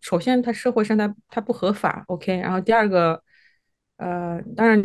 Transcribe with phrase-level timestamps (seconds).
[0.00, 3.22] 首先它社会上它它不合法，OK，然后第二个，
[3.96, 4.84] 呃，当然你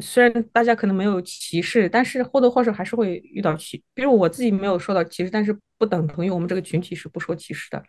[0.00, 7.82] 虽然大家可能没有歧视，但是或多或少还是会遇到歧，比如我自己没有受到歧视，但是不等同于我们这个群体是不受歧视的，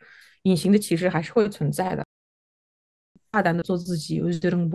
[0.43, 2.05] 隐形的歧视还是会存在的。
[3.31, 4.73] 大胆的做自己，我觉得很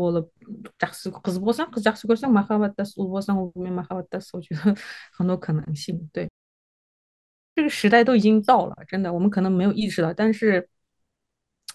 [5.27, 6.09] 多可能性。
[6.13, 6.31] 对，
[7.57, 10.69] 这个时代都已经到了，真的，我们可能没有意识到，但是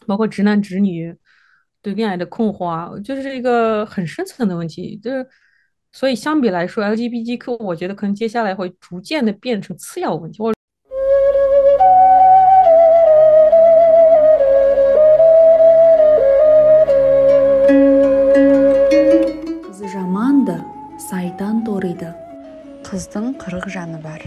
[0.08, 1.14] 包括直男直女
[1.82, 4.96] 对恋爱的困惑啊，就是一个很深层的问题。
[5.02, 5.26] 就是
[5.92, 10.42] 所以相比来说，LGBTQ，我觉得可能接下来会逐渐的变成次要问题。
[10.42, 10.52] 我。
[21.04, 22.08] сайдан ториды
[22.86, 24.22] қыздың қырық жаны бар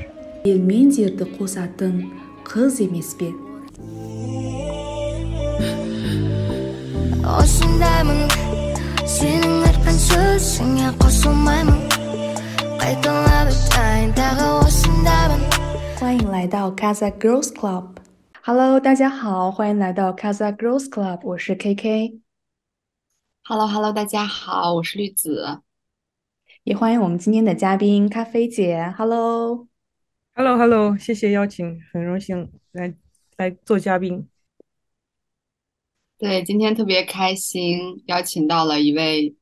[0.46, 1.96] ел мен жерді қосатын
[2.46, 3.32] қыз емес пе
[7.38, 8.22] осындаймын
[9.08, 11.80] сенің айтқан сөзіңе қосылмаймын
[12.82, 15.42] қайталап айтайын тағы осындаймын
[16.00, 25.62] 欢迎来到 Casa Girls Club。Hello，大家好，欢迎来到 Casa Girls Club，我是 KK。Hello，Hello，大家好，我是绿子。
[26.64, 32.94] 也欢迎我们今天的嘉宾咖啡姐，Hello，Hello，Hello，谢谢邀请，很荣幸来
[33.38, 34.28] 来做嘉宾。
[36.23, 39.35] 对，今天特别开心，邀请到了一位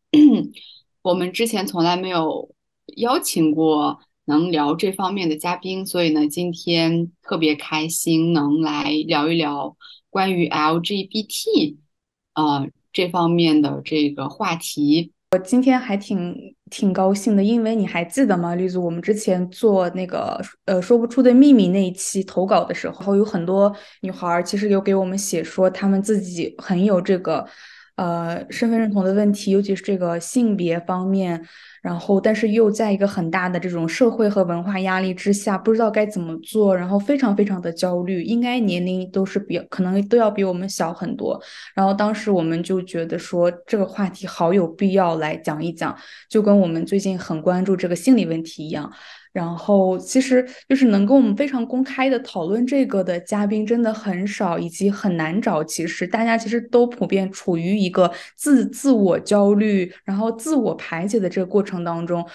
[1.02, 2.54] 我们之前从来没有
[2.96, 9.76] 邀请过能聊这方面的嘉宾，所以呢，今天特别开心能来聊一聊
[10.08, 11.76] 关于 LGBT
[12.32, 15.12] 呃这方面的这个话题。
[15.32, 16.34] 我今天还挺
[16.70, 18.76] 挺高兴的，因为你还记得吗，绿子？
[18.76, 27.46] 我们之前做那个呃说不出的秘密那一期投稿的时候，有很多女孩其实有给我们写说，她们自己很有这个
[28.00, 31.44] 呃身份认同的问题，尤其是这个性别方面。
[31.82, 38.22] 然后，但是又在一个很大的这种社会和文化压力之下，不知道该怎么做，然后非常非常的焦虑。
[38.22, 41.40] 应该年龄都是比可能都要比我们小很多。
[41.74, 45.96] 然后当时我们就觉得说这个话题好有必要来讲一讲，
[46.28, 48.92] 就跟我们最近很关注这个心理问题一样。
[49.32, 55.62] 然后，其实就是能跟我们非常公开的讨论这个的嘉宾真的很少，以及很难找。
[55.62, 62.26] 其实大家其实都普遍处于一个自自我焦虑，然后自我排解的这个过程当中。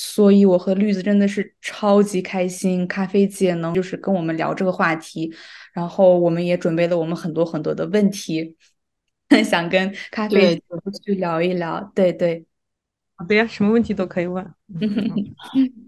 [0.00, 5.34] 所以，我和绿子真的是超级开心，咖啡姐能就是跟我们聊这个话题。
[5.74, 8.56] 然后，我们也准备了我们很多很多的问题，
[9.44, 10.62] 想跟咖啡姐
[11.04, 11.80] 去聊一聊。
[11.96, 12.46] 对对，
[13.16, 14.54] 好的呀，什么问题都可以问。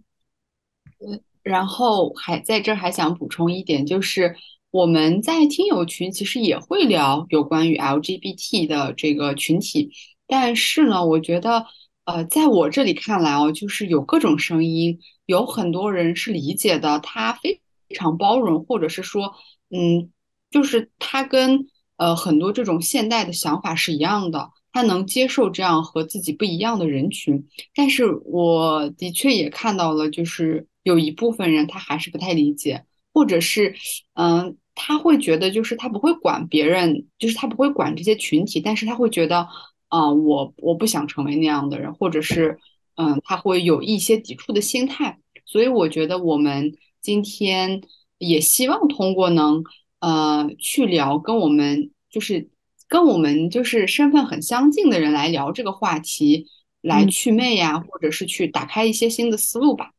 [1.42, 4.36] 然后还在这儿还想补充一点，就是
[4.70, 9.90] 我们在听友群其实也会聊有关于 LGBT 的这个群体，
[10.26, 11.64] 但是呢，我觉得
[12.04, 17.60] 呃，在我这里看来哦，就是有各种声音，有很多人是理解的，他非
[17.94, 19.34] 常包容，或者是说，
[19.70, 20.10] 嗯，
[20.50, 21.66] 就是他跟
[21.96, 30.66] 呃很多这种现代的想法是一样的，他能接受这样和自己不一样的人群，但是我的确也看到了，就是。
[30.82, 33.74] 有一部分人他还是不太理解，或者是，
[34.14, 39.46] 嗯，他会觉得就是他不会管别人，就是他不会管这些群体，但是他会觉得，
[39.88, 42.58] 啊，我我不想成为那样的人，或者是，
[42.96, 45.18] 嗯，他会有一些抵触的心态。
[45.44, 47.82] 所以我觉得我们今天
[48.18, 49.64] 也希望通过能，
[49.98, 52.48] 呃，去聊跟我们就是
[52.88, 56.46] 跟我们就是身份很相近的人来聊这个话题，
[56.80, 59.90] 来祛魅呀，或者是去打开一些新的思路吧。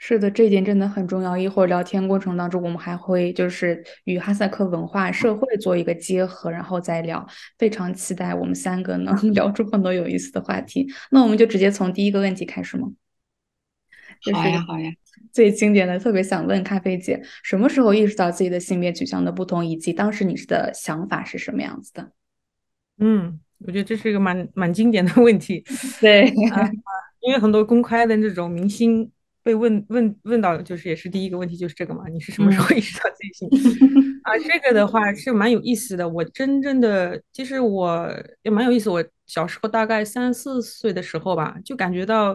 [0.00, 1.36] 是的，这一点真的很重要。
[1.36, 7.26] 一会儿聊天过程当中，我们还会就是与哈萨克文化、社会做一个结合，然后再聊。
[7.58, 10.88] 非常期待我们三个能 聊出很多有意思的话题。
[11.10, 12.88] 那我们就直接从第一个问题开始吗？
[14.32, 14.88] 好呀，好呀。
[15.32, 22.12] 最经典的，特别想问咖啡姐，什么时候意识到自己的性别取向的不同，以及当时你的想法是什么样子的？
[22.98, 25.64] 嗯，我觉得这是一个蛮蛮经典的问题。
[26.00, 26.32] 对，
[27.20, 29.10] 因为很多公开的这种明星。
[29.48, 32.06] 被问问问到，就是也是第一个问题，就是这个嘛？
[32.08, 33.48] 你是什么时候意识到自己性？
[34.22, 36.06] 啊，这个的话是蛮有意思的。
[36.06, 38.90] 我真正的，其实我也蛮有意思。
[38.90, 42.34] 我小时候大概三四岁的时候吧，就感觉到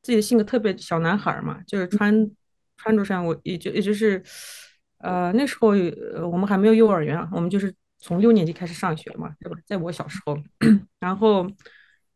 [0.00, 2.30] 自己的性格特别小男孩嘛，就是穿
[2.78, 4.22] 穿着上，我也就也就是，
[5.00, 5.68] 呃，那时候
[6.32, 9.58] 我们还没有幼儿园啊，我们就是从六年级开始上学嘛，对吧？
[9.66, 10.38] 在我小时候，
[10.98, 11.46] 然后。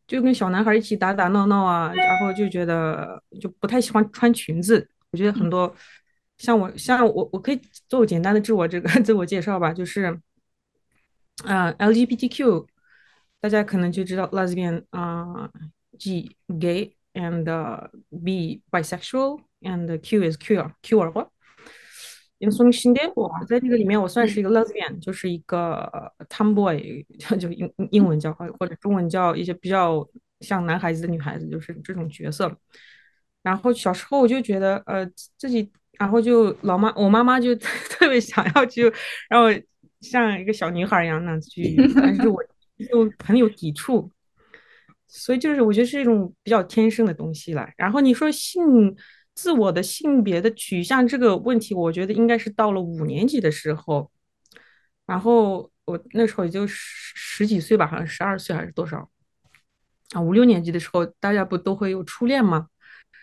[0.09, 4.89] 就跟小男孩一起打打闹闹啊，然后就觉得就不太喜欢穿裙子。
[5.11, 5.73] 我觉得很多
[6.39, 10.19] 像我，像我，我可以做简单的自我这个自我介绍吧，就是
[11.45, 12.65] 啊，LGBTQ，
[13.39, 15.47] 大家可能就知道 lesbian 啊
[15.99, 17.89] ，G gay and
[18.25, 21.29] B bisexual and Q is queer queer
[22.39, 22.41] 话。
[22.41, 25.91] 因为说明新的，我在这个里面我算是一个 lesbian，就是一个
[26.29, 27.05] tomboy，
[27.37, 30.07] 就英英文叫或者中文叫一些比较
[30.39, 32.57] 像男孩子的女孩子，就是这种角色。
[33.43, 35.05] 然后小时候我就觉得，呃，
[35.37, 35.69] 自己，
[35.99, 37.53] 然后就老妈，我妈妈就
[37.89, 38.89] 特别想要去
[39.29, 39.53] 让我
[39.99, 42.41] 像一个小女孩一样那样子去，但是我
[42.89, 44.09] 就很有抵触。
[45.07, 47.67] 所以就是我觉得是一种比较天生的东西了。
[47.75, 48.95] 然后你说性。
[49.39, 54.11] 自我的性别的取向这个问题，我觉得应该是到了五年级的时候，
[55.05, 59.09] 然后我那时候也就十十几岁吧，好像十二岁还是多少
[60.11, 60.19] 啊？
[60.19, 62.67] 五六年级的时候，大家不都会有初恋吗？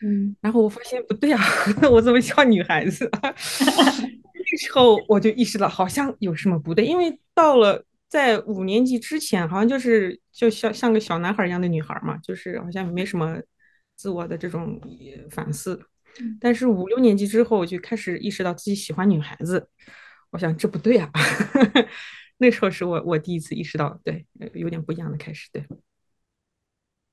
[0.02, 1.38] 嗯，然后我发现不对啊，
[1.92, 3.10] 我怎么像女孩子？
[3.20, 13.38] 那时候我就意识到好像有什么不对，因为到了在五年级之前，好像就是就像像个小男孩一样的女孩嘛，就是好像没什么
[13.94, 14.80] 自我的这种
[15.30, 15.78] 反思。
[16.40, 19.68] 但是五六年级之后，我就开始意识到自己喜欢女孩子。
[20.30, 21.10] 我想这不对啊，
[22.38, 25.48] 那时候是我我第一次意识到，对，有点不一样的开始。
[25.52, 25.64] 对，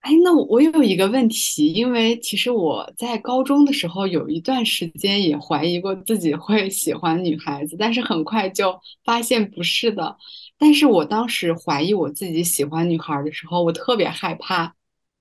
[0.02, 10.18] 哎，那我有一个问题，因为其实我在高中的时候有一段时间也怀疑过自己会喜欢女孩子，但是很快就发现不是的。
[10.58, 14.74] 但是我当时怀疑我自己喜欢女孩的时候，我特别害怕，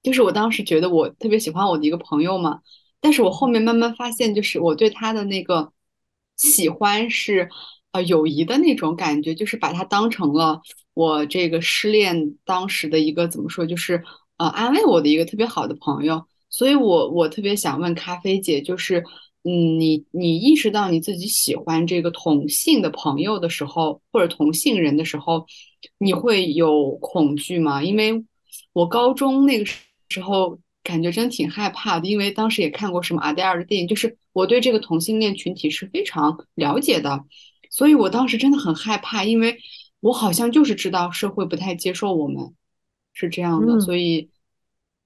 [0.03, 2.61] 就是我当时觉得我特别喜欢我的一个朋友嘛。
[3.03, 5.73] 但是我后面慢慢发现，就是我对他的那个
[6.37, 7.49] 喜欢是，
[7.91, 10.63] 呃，友谊的那种感觉，就是把他当成了
[10.95, 14.05] 我这个失恋当时的一个怎么说，就是
[14.37, 16.25] 呃安慰我的一个特别好的朋友。
[16.49, 19.03] 所以，我我特别想问咖啡姐，就是，
[19.43, 25.45] 嗯，你你意识到你自己喜欢这个同性的朋友的时候，或者同性人的时候，
[25.99, 27.83] 你会有恐惧吗？
[27.83, 28.25] 因为
[28.73, 29.65] 我高中那个
[30.09, 30.57] 时候。
[30.83, 37.25] 感觉真挺害怕的，因为当时也看过什么阿黛尔的电影，就是我对这个同性恋群体是非常了解的，
[37.71, 39.59] 所以我当时真的很害怕，因为
[40.01, 42.55] 我好像就是知道社会不太接受我们
[43.13, 44.31] 是这样的，所以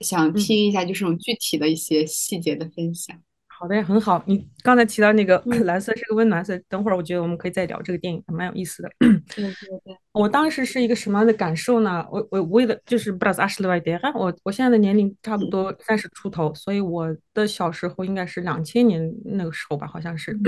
[0.00, 3.20] 想听一下就是这种具体的一些细节的分享。
[3.58, 4.22] 好的，很好。
[4.26, 8.90] 你刚才提到那个 蓝色是个温暖色，等会儿我觉得我们可以再聊这个电影，蛮有意思的。
[9.00, 12.06] 对对对，我当时是一个什么样的感受呢？
[12.10, 20.38] 我我为了就是不知道二十来点，我我现在的年龄差不多三十出头，所以我的小时候应该是两千年那个时候吧，好像是。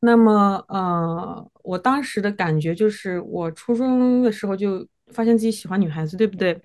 [0.00, 6.60] 那么呃，我当时的感觉就是，我初中的时候就发现自己喜欢女孩子，对不对？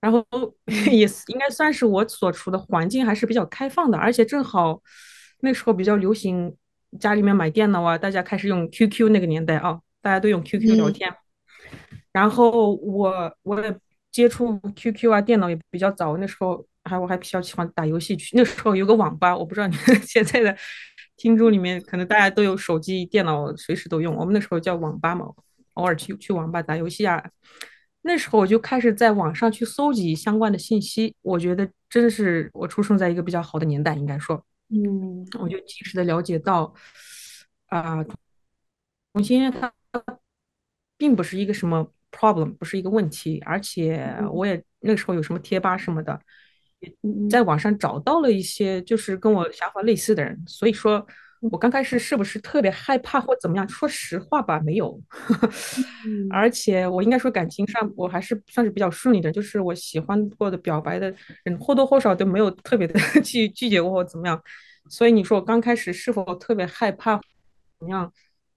[0.00, 0.24] 然后
[0.92, 4.80] 也应该算是我所处的环境还是比较开放的，而且正好
[5.40, 6.54] 那时候比较流行
[7.00, 11.12] 家里面买电脑啊，大家开始用 QQ 那个年代啊，大家都用 QQ 聊天。
[12.12, 13.76] 然后我我也
[14.10, 18.36] 接触 QQ 啊，电脑也比较早，那时候还我还比较喜欢打游戏去。
[18.36, 20.56] 那时候有个网吧，我不知道你们 现在的
[21.16, 24.14] 听众里面可能大家都有手机、电脑，随时都用。
[24.14, 25.26] 我们那时候叫网吧嘛，
[25.74, 27.22] 偶尔去去网吧打游戏啊。
[28.06, 36.72] 那时候我就开始在网上去搜集相关的信息，我觉得真的是我出生在一个比较好的年代，应该说，嗯，我就及时的了解到，
[37.66, 38.04] 啊，
[39.12, 39.72] 同性恋它
[40.96, 46.20] 并不是一个什么 problem，不是一个问题，而且我也那个时候有什么贴吧什么的，
[47.28, 51.06] 在网上找到了一些就是跟我想法类似的人，所以说。
[51.40, 53.68] 我刚开始是不是特别害怕或怎么样？
[53.68, 54.98] 说实话吧，没有。
[56.30, 61.14] 而且我应该说感情上我还是算是比较顺利的，就是我喜欢过的表白的
[61.44, 64.42] 人或多或少都没有特别的去 拒绝过或怎么样。
[64.88, 67.20] 所以你说我刚开始是否特别害怕
[67.78, 68.10] 怎么样？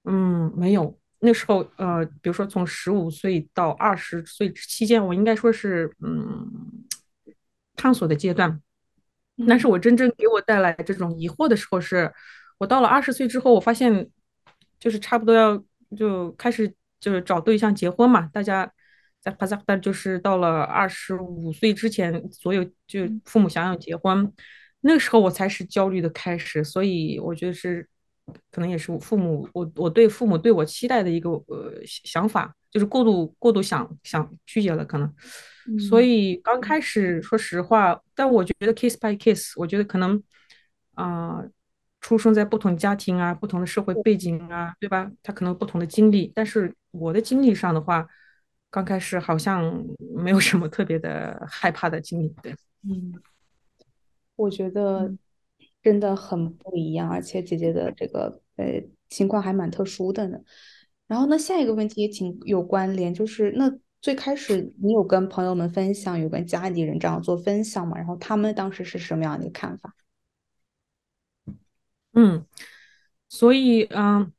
[0.06, 0.98] 嗯，没有。
[1.20, 6.50] 那时候呃，比如说从十五岁到二十岁期间，我应该说是嗯
[7.76, 8.62] 探索的阶段。
[9.48, 12.12] 但是我真正给我带来这种疑惑的时候是。
[12.60, 14.08] 我到了二十岁之后，我发现
[14.80, 15.58] 就是差不多要
[15.98, 18.30] 就开始就是找对象结婚嘛。
[18.34, 18.70] 大家
[19.22, 24.32] 在帕萨克就是到了二十五岁之前，所有就父母想要结婚，
[24.82, 26.62] 那个时候我才是焦虑的开始。
[26.64, 27.88] 所以我觉得是
[28.52, 35.14] 可能也是我父母我我对父母对我期待的一个呃想法，就是过度过度想想曲解了可能。
[35.90, 40.22] 所以刚开始说实话，但我觉得 case by case，我觉得可能
[40.96, 41.42] 啊。
[42.02, 45.12] 出生在不同家庭啊，不同的社会背景啊，对吧？
[45.22, 48.08] 他可能不同的经历，但是我的经历上的话，
[48.72, 52.30] 刚开始好像没有什么特别的害怕的经历。
[52.42, 53.14] 对，嗯，
[54.36, 55.14] 我觉得
[55.84, 60.40] 真的很不一样，而且姐姐的这个呃情况还蛮特殊的呢。
[61.08, 67.98] 然后呢，下一个问题也挺有关联，就是那最开始你有跟朋友们分享，有跟家里人这样做分享吗？
[67.98, 69.94] 然后他们当时是什么样的一个看法？
[72.14, 72.46] 嗯，
[73.30, 74.32] 所以嗯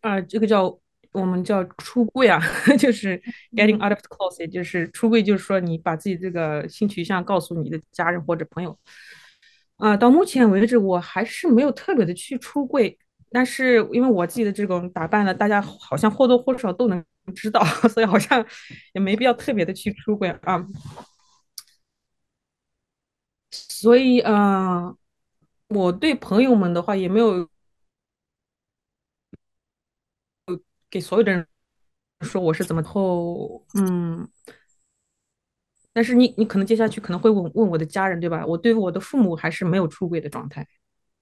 [0.00, 0.78] 啊，这个叫
[1.12, 2.40] 我们叫出柜啊，
[2.78, 3.20] 就是
[3.52, 8.78] getting out of the closet，就是出柜，就是说你把自己这个性取向告诉你的家人或者朋友。
[9.76, 12.98] 啊，到目前为止，我还是没有特别的去出柜，
[13.30, 18.44] 但是因为我自己的这种打扮呢，大家好像或多或少都能知道， 所以好像
[18.94, 20.66] 也没必要特别的去出柜啊。
[23.50, 24.96] 所以，嗯，
[25.68, 27.48] 我对朋友们的话也没有
[30.88, 31.46] 给所有的人
[32.20, 34.26] 说我是怎么后，嗯，
[35.92, 38.46] 但是你你可能接下去可能会问问我的家人，对吧？
[38.46, 40.66] 我对我的父母还是没有出轨的状态，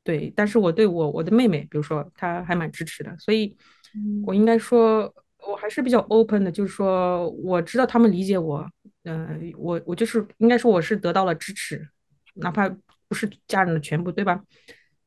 [0.03, 3.57] 对，但是我对我我的妹妹，比如说她还蛮支持的，所以
[4.27, 5.13] 我应该说
[5.49, 8.69] 我还是比较 open 的，就是说我知道他们理解我，
[9.05, 11.89] 嗯，我我就是应该说我是得到了支持，
[12.35, 12.69] 哪怕
[13.15, 14.43] 不是家人的全部，对吧？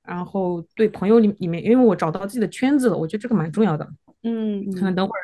[0.02, 3.86] 然后对朋友里里面，因为我找到自己的圈子了，我觉得这个蛮重要的。
[4.24, 5.20] 嗯，可能等会儿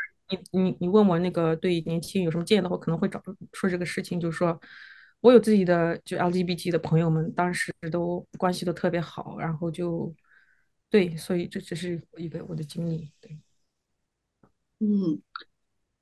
[0.51, 3.21] 你你你问我那个对年轻人有什么建议的话，可能会找
[3.53, 4.59] 说这个事情，就是说
[5.21, 10.13] 我有自己的就 LGBT 的朋友们，当时都关系都特别好，然后就
[10.89, 13.39] 对，所以这只是一个我的经历，对。
[14.79, 15.21] 嗯，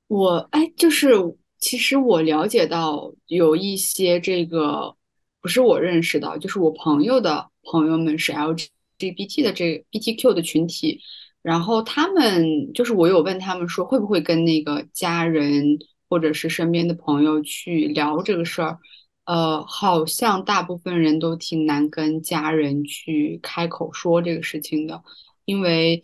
[0.08, 1.12] 我哎，就是
[1.58, 4.96] 其实我了解到有一些这个
[5.42, 11.00] 不是我认识的，就是我朋友的朋友们是 LGBT 的这 BTQ 的群体，
[11.42, 18.78] 然后他们就是我有问他们说会不会跟那个家人或者是身边的朋友去聊这个事儿，
[19.24, 25.02] 呃，好像大部分人都挺难跟家人去开口说这个事情的，
[25.44, 26.02] 因为。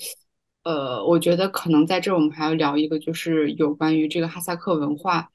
[0.64, 5.30] 呃，我觉得可能在这儿我们还要聊一个，就是有关于这个哈萨克文化。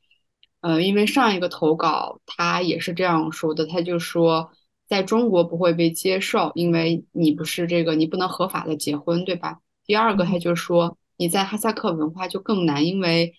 [0.64, 4.50] 呃，因为上一个投稿他也是这样说的，他就说
[4.88, 9.60] 在中国不会被接受，因为你不是这个，你不能合法的结婚，对吧？
[9.86, 13.34] 第二个，他就说你在哈萨克文化就更难，因为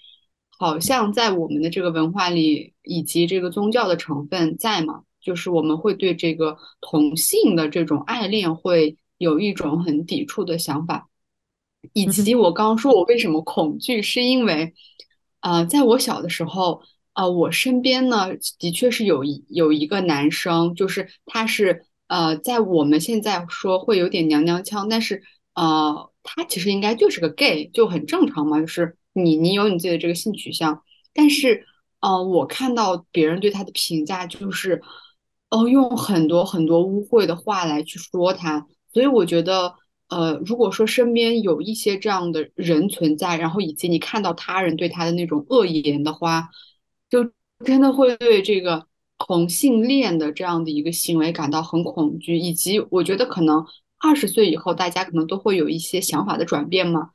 [0.51, 11.09] 好像在我们的这个文化里，以及这个宗教的成分在嘛，就是我们会对这个同性的这种爱恋会有一种很抵触的想法。
[11.93, 14.75] 以及我刚刚说我为什么恐惧，是因为，
[15.41, 16.83] 呃，在我小的时候，
[17.15, 18.29] 呃，我身边呢
[18.59, 25.23] 的确是有一有一个男生，就是他是呃，在我们现在说会有点娘娘腔，但是
[25.55, 30.83] 呃，他其实应该就是个 gay，就很正常嘛，就是你你有你自己的这个性取向，
[31.15, 31.65] 但是
[32.01, 34.83] 呃，我看到别人对他的评价就是，
[35.51, 39.75] 哦，用很多很多污秽的话来去说他，所以我觉得。
[40.09, 46.51] 呃，如果说身边有一些这样的人存在，然后以及你看到他人对他的那种恶言的话，
[47.15, 47.31] 就
[47.65, 53.65] 真的会对这个同性恋的这样的一个行为感到很恐惧，以及我觉得可能
[53.99, 57.11] 二十岁以后大家可能都会有一些想法的转变嘛。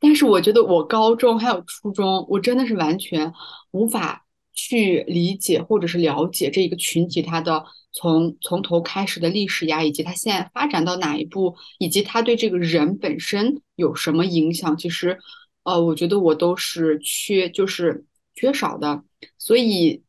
[0.00, 3.32] 但是我觉得我高中还有初中，我真的是完全
[3.70, 7.64] 无法去理解或者是了解这一个群体他的。
[7.90, 15.18] 从从头开始的历史呀，以及他现在发展到哪一步，以及他对这个人本身有什么影响，其实，
[15.64, 18.04] 呃，我觉得我都是缺，就是
[18.38, 19.02] 缺少的。
[19.36, 20.02] 所以，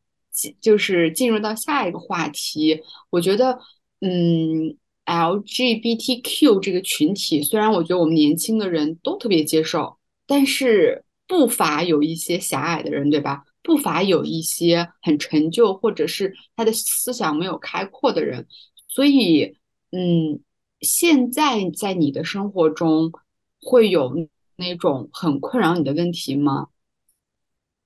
[0.60, 3.58] 就是进入到下一个话题，我觉得，
[4.00, 13.42] 嗯，LGBTQ 这个群体，虽然我觉得我们年轻的人都特别接受，但是不乏有一些狭隘的人，对吧？
[13.62, 18.46] 不乏有一些很陈旧，或者是他的思想没有开阔的人，
[18.88, 19.56] 所以，
[19.90, 20.40] 嗯，
[20.80, 23.12] 现在在你的生活中
[23.60, 24.14] 会有
[24.56, 26.68] 那种很困扰你的问题吗？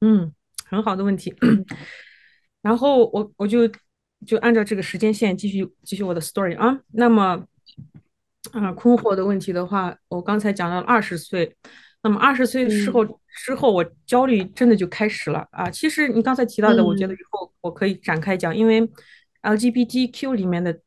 [0.05, 0.33] 嗯，
[0.67, 1.35] 很好的问题。
[2.61, 3.67] 然后我我就
[4.27, 6.79] 就按照这个时间线继续继续我的 story 啊。
[6.93, 7.47] 那么，
[8.53, 11.57] 啊，困惑的问题的话，我刚才讲到了二十岁。
[12.03, 13.03] 那么二十岁之后
[13.47, 15.71] 之后，我焦虑真的就开始了啊！
[15.71, 18.87] 其实你刚才提到的，我觉得以后我可以展开讲，因为
[19.41, 20.79] LGBTQ 里面的，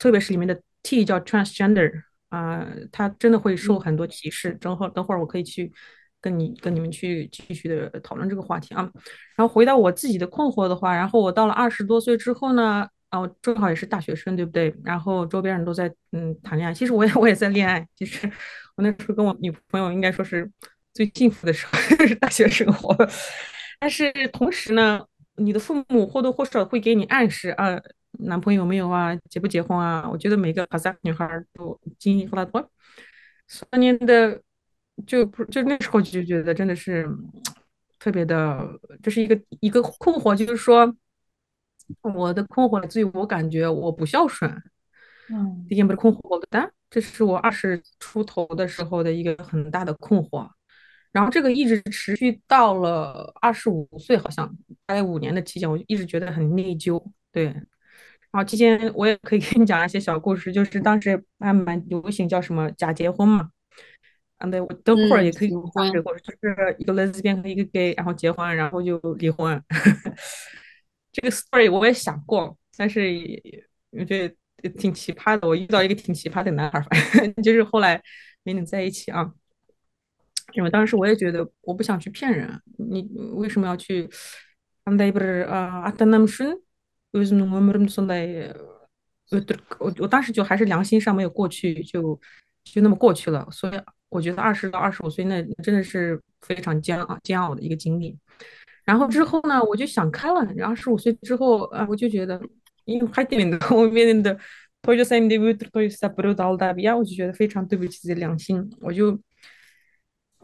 [0.00, 1.92] 特别是里面的 T 叫 transgender
[2.30, 4.50] 啊，它真的会受很多歧视。
[4.54, 5.72] 等会儿等会儿我可以去
[6.20, 8.82] 跟你跟你们去继续的讨论这个话题啊。
[9.36, 14.74] 然后回到我自己的困惑的话，然后我到了二十多岁之后呢，啊，我正好也是大学生，对不对？
[14.84, 18.30] 然后周边人都在嗯谈恋爱，其实我也我也在恋爱，其实。
[18.76, 20.46] 我那时候跟我女朋友应该说是
[20.92, 22.94] 最幸福的时候， 是大学生活。
[23.80, 25.02] 但是同时呢，
[25.36, 27.80] 你的父母或多或少会给你暗示啊，
[28.18, 30.06] 男朋友没有啊，结不结婚啊？
[30.12, 32.60] 我觉得每个哈萨女孩都经历过了多
[33.48, 34.42] 少年的
[35.04, 37.08] 就不就那时候就觉得真的是
[37.98, 38.68] 特别的，
[39.02, 40.96] 这是一个一个困惑，就是说
[42.02, 44.50] 我的困惑来自于我感觉我不孝顺。
[45.28, 50.48] 嗯，毕竟不是困惑的，这是我二十出头的时候的一个很大的困惑。
[51.12, 54.46] 然后这个一直持续到了二十五岁，好像
[54.84, 57.02] 大概五年的期间，我就一直觉得很内疚。
[57.32, 57.64] 对，然
[58.32, 63.50] 后期间我也可以给你讲一些小故事，就是当时还蛮流行叫什么假结婚嘛。
[64.37, 69.61] 啊，对，我等会儿也可以讲这个故事，就是一个 lesbian 和一个 gay，然后结婚，然后就离婚。
[71.11, 73.01] 这个 story 我也想过，但是
[73.91, 75.47] 我觉得挺奇葩的。
[75.47, 76.81] 我遇到一个挺奇葩的男孩，
[77.43, 78.01] 就是后来
[78.43, 79.31] 没能在一起啊。
[80.53, 83.01] 因为当时我也觉得我不想去骗人，你
[83.33, 84.09] 为什么要去？
[84.83, 86.55] андай бір ата анам үшін
[87.13, 88.49] өзімнің өмірімді сондай
[89.29, 92.19] өтірік，我我当时就还是良心上没有过去，就
[92.63, 93.47] 就那么过去了。
[93.51, 93.73] 所以
[94.08, 98.16] 我觉得二十到二十五岁那真的是非常煎熬煎熬的一个经历。
[98.84, 100.44] 然后之后呢，我就想开了。
[100.54, 102.40] 然后二十五岁之后啊，我就觉得，
[102.84, 104.38] 因为还点的 我面的
[104.82, 109.18] 拖着三的位置拖着三不溜到大比亚，我就觉得非常对不起自己的良心，我就。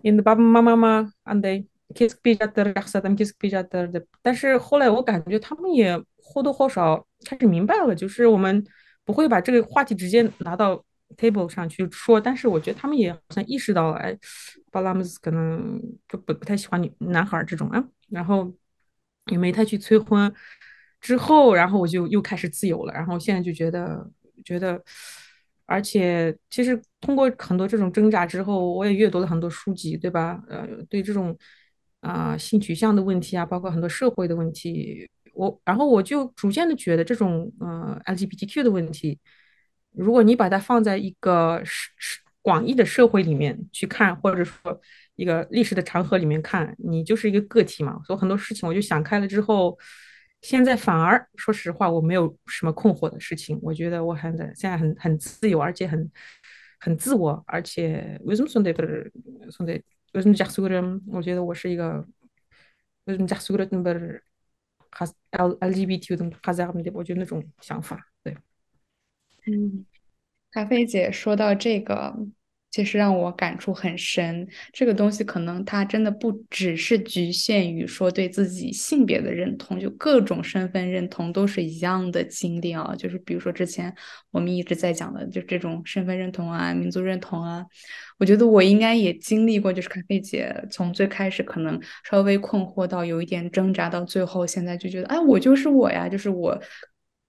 [0.03, 1.65] 因为爸爸妈妈嘛，安得
[1.95, 4.05] kiss 比较多，亚瑟他们 kiss 比较多的。
[4.21, 8.67] 但是后来我感觉他们也或多或少开始明白了，就是我们
[9.05, 10.85] 不会把这个话题直接拿到
[11.17, 12.21] table 上去说。
[12.21, 14.17] 但是我觉得他们也好像意识到了，哎，
[14.71, 18.53] 巴拉姆斯可能就不不太喜欢女男孩这种啊，然后
[19.27, 20.33] 也没太去催婚。
[21.01, 22.93] 之后，然后我就又开始自由了。
[22.93, 24.11] 然后现在就觉得
[24.45, 24.83] 觉得。
[25.65, 30.43] 而且，其实通过很多这种挣扎之后，我也阅读了很多书籍，对吧？
[30.49, 31.35] 呃，对这种
[32.01, 39.19] 啊性取向的问题啊，包括很多社会的问题，我然后我就逐渐的觉得这种呃 LGBTQ 的问题，
[39.93, 44.81] 如果你把它放在一个是是广义的社会里面去看，或者说
[45.17, 48.01] 一个历史的长河里面看，你就是一个个体嘛。
[48.05, 49.79] 所以很多事情我就想开了之后。
[50.43, 53.57] 现在反而说实话，我没有什么困惑的事情。
[53.63, 56.11] 我觉得我很现在很很自由，而且很
[56.81, 59.09] 很自我，而且为什么说的不是
[59.53, 59.81] 说的
[60.15, 61.01] 为什么加苏格人？
[61.07, 62.05] 我觉得我是一个
[63.05, 64.21] 为什么加苏格人不是
[64.91, 66.91] 哈 L LGBT 的哈萨米的？
[66.93, 68.05] 我觉得那种想法，
[69.47, 69.85] 嗯，
[70.51, 72.15] 咖啡姐说到这个。
[72.75, 82.95] 其实让我感触很深，这个东西可能它真的不只是局限于说对自己性别的认同，就各种身份认同都是一样的经历啊。
[82.97, 83.95] 就是比如说之前
[84.31, 87.63] 我们一直在讲的，就这种身份认同啊、民族认同啊，
[88.19, 89.71] 我觉得我应该也经历过。
[89.71, 91.79] 就是咖啡姐从最开始可能
[92.09, 96.59] 稍微困惑到有一点挣扎，到最后现在就觉得，哎，我就是我呀，就是我。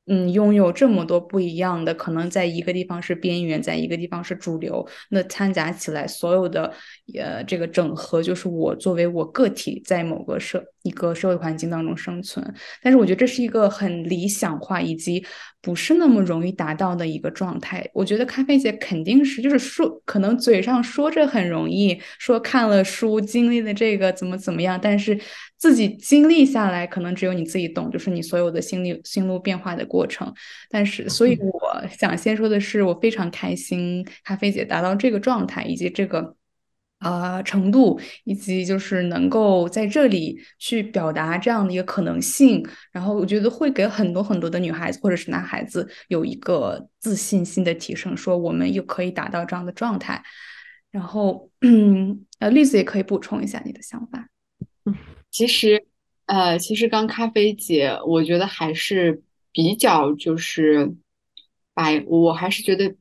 [0.05, 6.73] 嗯，拥有这么多不一样的，可能在一个地方是边缘，在一个地方是主流，那掺杂起来，所有的
[7.17, 12.45] 呃这个整合，就是我作为我个体在某个社一个社会环境当中生存。
[12.81, 15.25] 但是我觉得这是一个很理想化以及
[15.63, 17.83] 不是那么容易达到的一个状态。
[17.91, 25.19] 我觉得咖啡姐肯定是就是说，可能嘴上说着很容易，说看了书经历了这个怎么怎么样，但是。
[25.55, 30.29] 自己经历下来，可能只有你自己懂，就是你所有的心理心路变化的过程。
[30.69, 36.35] 但是，所以我想先说的是，我非常开心，咖啡姐达到这个状态，以及这个
[37.03, 42.65] 呃程度，以及就是能够在这里去表达这样的一个可能性。
[42.91, 50.23] 然后，我觉得会给很多很多的女孩子或者是男孩子有一个自信心的提升，说我们又可以达到这样的状态。
[50.91, 54.29] 然后，嗯， 呃，栗子也可以补充一下你的想法。
[54.85, 54.95] 嗯。
[55.31, 55.85] 其实，
[56.27, 60.93] 呃，其实刚咖啡姐，我觉得还是比较就是，
[61.73, 62.95] 把我还是觉得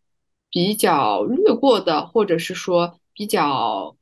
[0.51, 3.97] 比较略过的，或者是说比较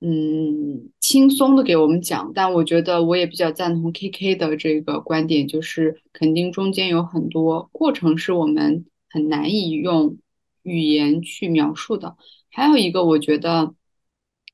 [0.00, 2.32] 嗯轻松的给我们讲。
[2.34, 10.18] 但我觉得我也比较赞同 KK 的这个观点，就是肯定中间有很多过程是我们很难以用
[10.62, 12.16] 语言去描述的。
[12.50, 13.74] 还有一个，我觉得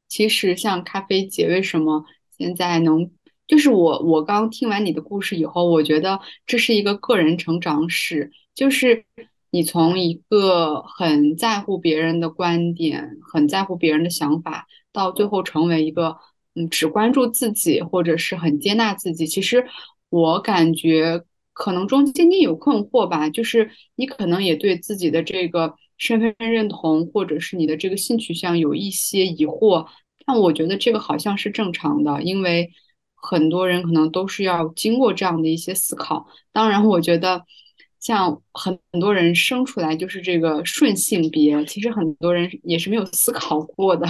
[0.09, 2.05] 其实像咖啡姐为什么？
[2.37, 3.13] 现在能，
[3.47, 9.05] 就是我，我刚听完你的故事以后，我觉得这是一个个人成长史，就是
[9.55, 16.17] 你从一个很在乎别人的观点，很在乎别人的想法，到最后成为一个
[16.57, 19.29] 嗯只关注自己，或者是很接纳自己。
[19.29, 19.65] 其实
[20.11, 29.87] 我感觉可能中间你有困惑吧，就是你可能也对自己的这个身份认同，或者是你的这个性取向有一些疑惑。
[30.27, 32.73] 但我觉得这个好像是正常的，因为
[33.15, 36.27] 很多人可能都是要经过这样的一些思考。
[36.53, 37.45] 当然，我觉得
[38.05, 44.07] 像很很多人生出来就是这个顺性别，其实很多人也是没有思考过的。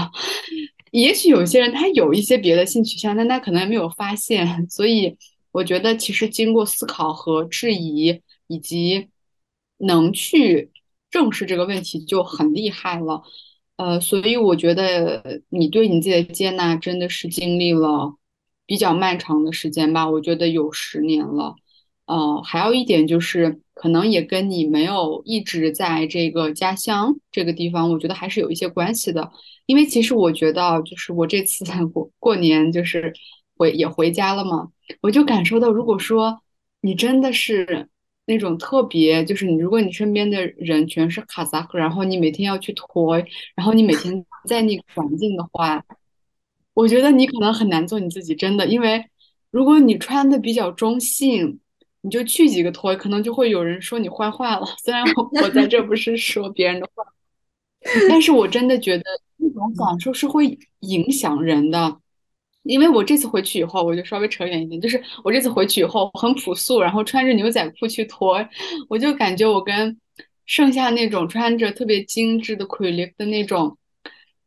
[0.90, 4.68] 也许有些人他有一些别的性取向，但他可能还没有发现。
[4.68, 5.16] 所以
[5.52, 9.08] 我觉得，其实经过思考和质疑，以及
[9.78, 10.72] 能去
[11.10, 13.22] 正视这个问题，就很厉害了。
[13.76, 18.16] 呃，所以我觉得你对你自己的接纳，真的是经历了
[18.66, 20.10] 比较漫长的时间吧。
[20.10, 21.54] 我觉得有十年了。
[22.06, 29.30] 呃，还有一点就是，可能也跟你没有一直在这个家乡这个地方，我觉得还是有一些关系的。
[29.64, 33.10] 因为其实我觉得，就是我这次过过年，就是
[33.56, 34.68] 回也回家了嘛，
[35.00, 36.42] 我就感受到，如果说
[36.82, 37.88] 你真的是
[38.26, 43.16] 那种特别，就是你如果你身边的人全是卡萨克，然后你每天要去拖，
[43.54, 45.82] 然后你每天 在那个环境的话，
[46.74, 49.02] 我觉得你可能很难做你自己，真的，因为
[49.50, 51.60] 如果你穿的比较中性。
[52.04, 54.66] 你就去几个托，可能就会有人说你坏话了。
[54.84, 57.02] 虽然我我在这不是说别人的话，
[58.10, 59.04] 但是我真的觉得
[59.38, 61.98] 那种感受是会影响人的。
[62.62, 68.46] 因为我这次回去以后，我就稍微扯远一点，就是我这次回去以后很朴素，然后穿着牛仔裤去托，
[68.88, 69.98] 我就感觉我跟
[70.44, 73.78] 剩下那种穿着特别精致的傀儡的那种。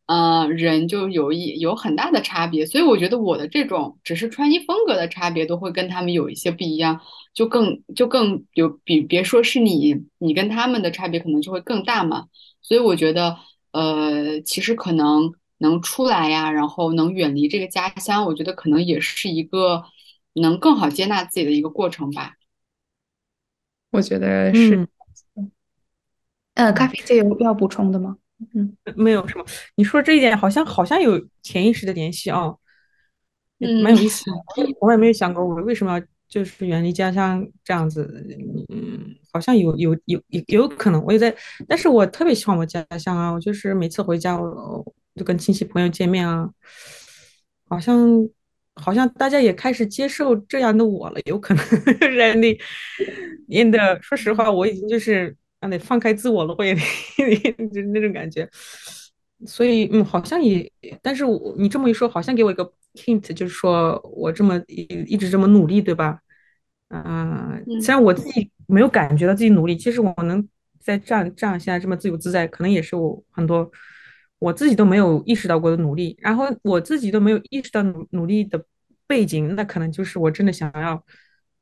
[0.07, 7.01] 呃，人就有一有很大的差别，所以我觉得我的这种只是穿衣风格的差别，都会跟他们有一些不一样，
[7.37, 12.25] 就更就更有比别说是你，你跟他们的差别可能就会更大嘛。
[12.63, 13.37] 所以我觉得，
[13.73, 19.83] 呃，其实可能能出来呀，然后能远离这个家乡，我觉得可能也是一个
[20.33, 22.33] 能更好接纳自己的一个过程吧。
[23.91, 24.87] 我觉得是。
[26.55, 28.17] 嗯，咖啡姐有要补充的吗？
[28.55, 29.45] 嗯，没有什么。
[29.75, 32.55] 你说这一点好像好像有潜意识的联系啊，
[33.83, 34.31] 蛮有意思的。
[34.81, 38.25] 我也没有想过我为什么要就是远离家乡这样子。
[38.69, 41.35] 嗯，好像有有有有有可能，我也在。
[41.67, 44.85] 但是我特别喜欢我家乡啊，我就是每次回家，我
[45.15, 46.49] 就跟亲戚朋友见面啊，
[47.69, 48.07] 好像
[48.75, 51.19] 好像大家也开始接受这样的我了。
[51.25, 51.65] 有可能
[52.17, 52.57] 在那
[53.47, 55.35] 念的，说实话，我已经就是。
[55.59, 56.75] 让你放开自我了，会
[57.73, 58.47] 就那种感觉，
[59.45, 60.71] 所以嗯，好像也，
[61.01, 66.19] 但是我你这么一说，好像给我一个 hint，就是说我这么一一直这么努力，对吧？
[66.89, 70.47] 嗯，虽然我自己没有感觉到自己努力，其实我能
[70.79, 73.69] 在这样这样现在这么自由自在，可能也是我很多
[74.39, 78.65] 我自己都没有意识到过的努力，然后我自己都没有意识到努努力的
[79.05, 81.03] 背景，那可能就是我真的想要。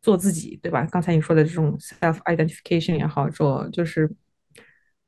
[0.02, 0.88] 做自己，对吧？
[0.92, 4.08] 刚才你说的这种 self identification 也好，说就是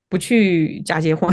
[0.09, 1.31] 不去假结婚，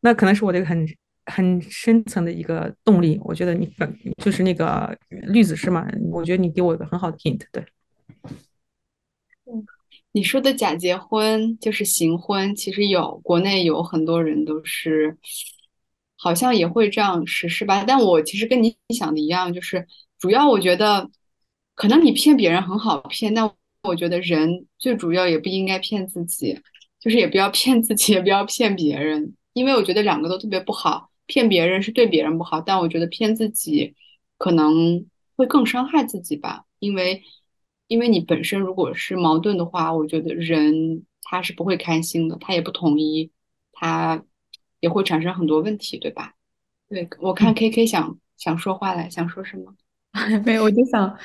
[0.00, 0.86] 那可能是我的一个很
[1.26, 3.20] 很深层的一个动力。
[3.24, 5.86] 我觉得你本就是那个绿子是吗？
[6.10, 7.40] 我觉得你给我一个很好的 hint。
[7.52, 7.64] 对，
[9.46, 9.64] 嗯，
[10.12, 15.16] 你说的假结婚就是行婚，其实有国内有很多人都是
[16.16, 17.84] 好像也会这样实施吧。
[17.86, 19.86] 但我其实跟你想的一样，就是
[20.18, 21.10] 主要我觉得。
[21.76, 23.50] 可能你骗别人很好骗，但
[23.84, 26.60] 我觉得人最主要也不应该骗自己，
[27.00, 31.10] 就是也不要骗自己，也不要骗别人，因为我觉得两个都特别不好。
[31.26, 33.94] 骗别人是对别人不好，但我觉得骗自己
[34.36, 37.22] 可能会更伤害自己吧，因为
[37.86, 43.30] 因为你本身如果是矛盾的话，我觉得人他是不会开心的，他也不统一，
[43.72, 44.24] 他
[44.80, 46.34] 也会产生很多问题，对吧？
[46.88, 49.74] 对我看 K K 想想说话来，想说什么？
[50.44, 51.16] 没有，我就想。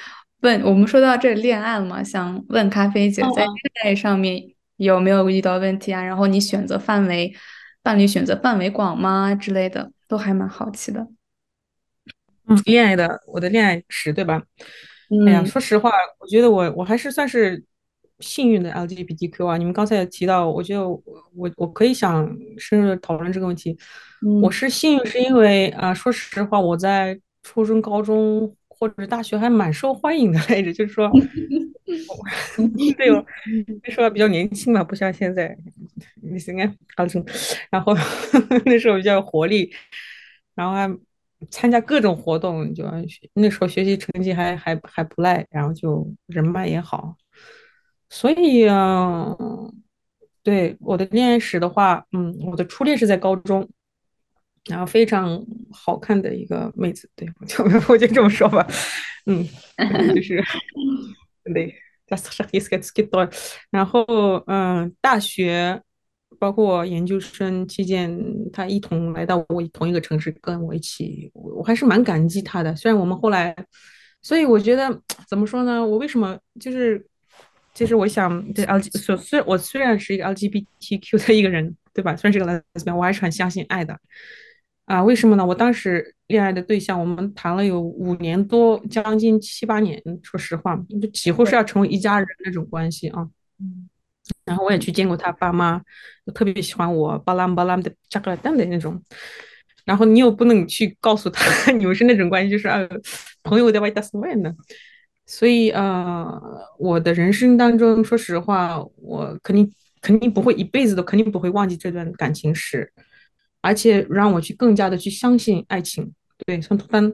[0.41, 2.03] 问我们说到这恋爱了嘛？
[2.03, 3.51] 想问咖啡姐在恋
[3.83, 6.03] 爱上面有没有遇到问题啊？
[6.03, 7.33] 然后你选择范围，
[7.85, 11.07] 伴侣选择范围广吗之类的，都还蛮好奇的。
[12.47, 14.41] 嗯，恋爱的我的恋爱史对吧？
[15.27, 17.63] 哎呀，说实话，我觉得我我还是算是
[18.17, 19.55] 幸运的 LGBTQ 啊。
[19.57, 20.99] 你们刚才也提到，我觉得我
[21.57, 23.77] 我可以想深入讨论这个问题。
[24.41, 28.55] 我是幸运是因为啊，说实话，我在初中、高中。
[28.77, 31.09] 或者是大学还蛮受欢迎的来着，就是说，
[32.97, 33.25] 对哦，
[33.83, 35.57] 那时候比较年轻嘛，不像现在，
[36.21, 37.23] 你应该刚成，
[37.69, 37.93] 然后
[38.65, 39.71] 那时候比较有活力，
[40.53, 40.97] 然后还
[41.49, 42.85] 参加各种活动，就
[43.33, 47.15] 那时候学习成绩还还还不赖，然后就人脉也好，
[48.09, 49.35] 所以啊，
[50.43, 53.67] 对我的恋爱史的话，嗯，我的初恋是在高中。
[54.69, 58.67] 然后非常好看的一个妹子，对我就 我就这么说吧，
[59.25, 59.47] 嗯，
[60.13, 60.43] 就是
[61.53, 61.75] 对。
[63.71, 64.03] 然后
[64.45, 65.81] 嗯，大学
[66.37, 68.15] 包括研究生期间，
[68.53, 72.75] 他一同来到我同一个城市，跟我一起，我还是蛮感激他的。
[72.75, 73.55] 虽然我们后来，
[74.21, 75.83] 所以我觉得怎么说呢？
[75.83, 77.03] 我为什么就是，
[77.73, 82.15] 其实我想对 L G 虽虽我虽然是一个 LGBTQ 的一个人，对吧？
[82.15, 83.99] 虽然是个 lesbian，我还是很相信爱的。
[84.85, 85.45] 啊，为什么呢？
[85.45, 93.27] 我当时恋爱的对象，我们谈了有五年多，将近七八年，说实话，就几乎是要成为一家人那种关系啊。
[93.59, 93.89] 嗯。
[94.43, 95.81] 然后我也去见过他爸妈，
[96.33, 98.99] 特别喜欢我，巴拉巴拉的加个蛋的那种。
[99.85, 102.79] 然后你又不能去告诉他 你们是那种关系，就是啊
[103.43, 104.51] 朋友的外打什么呢？
[105.27, 106.39] 所以呃，
[106.79, 109.71] 我的人生当中，说实话，我肯定
[110.01, 112.91] 肯定不会一辈子都肯定不会忘记这段感情史，
[113.65, 116.13] 而且让我去更加的去相信爱情。
[116.45, 117.11] 对，从当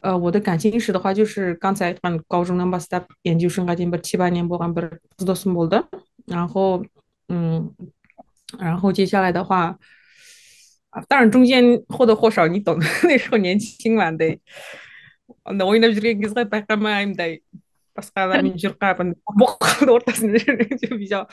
[0.00, 5.84] 呃我的感情史的话，就是刚才从高中那把 step 研究生，还进不七八年不干不知道是么的。
[6.26, 6.84] 然后
[7.28, 7.74] 嗯，
[8.58, 9.76] 然后接下来的话。
[10.94, 14.38] 啊，当然中间或多或少你懂的， 那时候年轻嘛，得。
[15.58, 17.42] 那我那时候应该是白干嘛，得。
[17.94, 19.04] 把啥子名就干吧，
[19.38, 21.26] 不好多，但是那人就比较，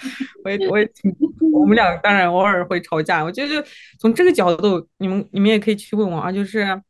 [0.43, 1.13] 我也我也挺，
[1.52, 3.24] 我们俩当然偶尔会吵架。
[3.24, 3.63] 我觉得
[4.00, 6.82] 从这个角度，你们你们也可以去问我啊，就是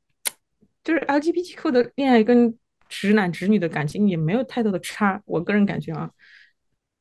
[0.83, 2.55] 就是 LGBTQ 的恋爱跟
[2.89, 6.11] 直男直女的感情也没有太多的差，我个人感觉啊。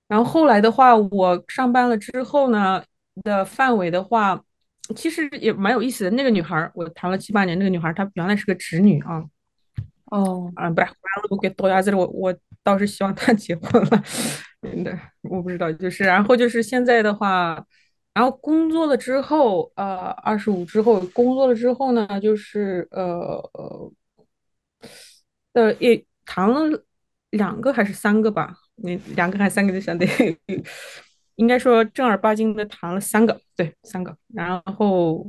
[0.08, 2.82] 然后后来的话，我上班了之后呢
[3.22, 4.42] 的范围的话。
[4.96, 6.10] 其实也蛮有意思的。
[6.10, 7.56] 那个女孩，我谈了七八年。
[7.56, 9.24] 那个女孩，她原来是个直女啊。
[10.06, 10.88] 哦，啊，不是，
[11.30, 14.02] 我给多牙子我我倒是希望他 结婚了。
[14.62, 15.72] 真的，我不知道。
[15.72, 17.64] 就是，然后就是现在的话，
[18.12, 23.42] 然后工作了之后，呃，二十五之后工作了之后呢，就是呃
[25.52, 26.84] 呃，也谈了
[27.30, 28.54] 两个还是三个吧？
[28.76, 30.08] 那两个还是三个就相对。
[31.36, 35.26] 应该说正儿八经的谈了三个，对，三个，然后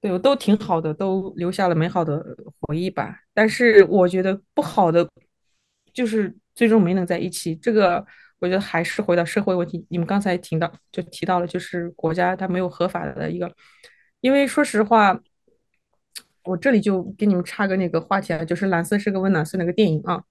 [0.00, 2.20] 对我都挺好的，都留下了美好的
[2.60, 3.20] 回忆吧。
[3.32, 5.08] 但是我觉得不好的
[5.92, 7.54] 就是最终没能在一起。
[7.56, 8.04] 这个
[8.38, 9.84] 我觉得还是回到社会问题。
[9.88, 13.54] 你们刚才提到就提到了，就是国家它没有合法的一个。
[14.20, 15.20] 因为说实话，
[16.44, 20.22] 我这里就给你们插个那个话题啊，就是《蓝色是个温暖色》那个电影啊，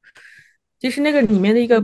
[0.80, 1.84] 其实那个里面的一个。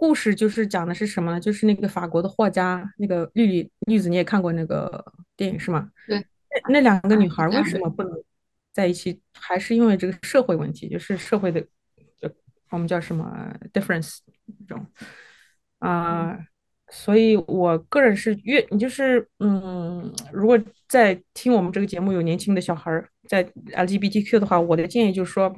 [0.00, 1.38] 故事就是讲的是什么呢？
[1.38, 5.04] 就是那个法国的画家，那个绿绿绿子，你也看过那个
[5.36, 5.90] 电影是吗？
[6.08, 6.16] 对，
[6.68, 8.10] 那那两个女孩为什么不能
[8.72, 9.20] 在一起？
[9.34, 11.62] 还是因为这个社会问题，就是社会的，
[12.70, 14.18] 我们叫什么 difference
[14.66, 14.86] 这种
[15.78, 16.38] 啊。
[16.92, 25.54] 所以我个人是越你就是嗯，如果在听我们这个节目有年轻的小孩在 LGBTQ 的话，我的建议就是说。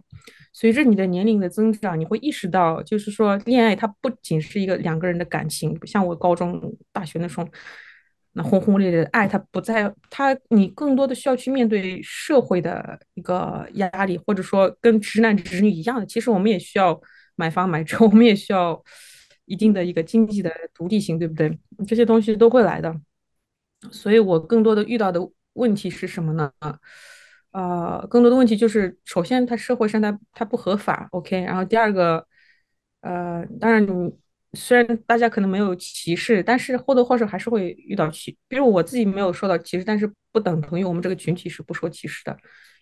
[0.55, 6.61] 随着你的年龄的增长，你会意识到，就是说，恋爱它不仅是一个两个人的感情，不像我高中、
[6.93, 7.49] 大学那时候，
[8.35, 16.99] 那轰轰烈烈的爱，它不在，它你更多的需要去面对社会的一个压力，或者说跟直男直女一样的，其实我们也需要
[17.37, 18.83] 买房买车， 我们也需要
[19.45, 21.59] 一定的一个经济的独立性，对不对？
[21.87, 22.95] 这些东西都会来的。
[23.91, 25.21] 所以我更多的遇到的
[25.55, 26.51] 问题是什么呢？
[27.51, 31.43] 呃，更多的问题就是，首先，它社会上它它不合法，OK。
[31.43, 32.27] 然后第二个，
[33.03, 34.15] 呃，当然你
[34.55, 42.37] 虽然大家可能没有歧视，但是或多或少还是会遇到歧，比如我自己没有受到歧视，但是不等同于我们这个群体是不受歧视的，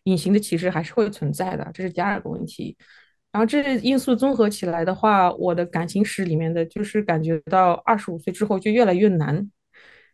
[0.05, 2.77] 隐形的歧视还是会存在的，这是第二个问题。
[3.33, 9.37] 然后这些因素综合起来的话，我的感情史里面的就是感觉到二十五岁之后就越来越难。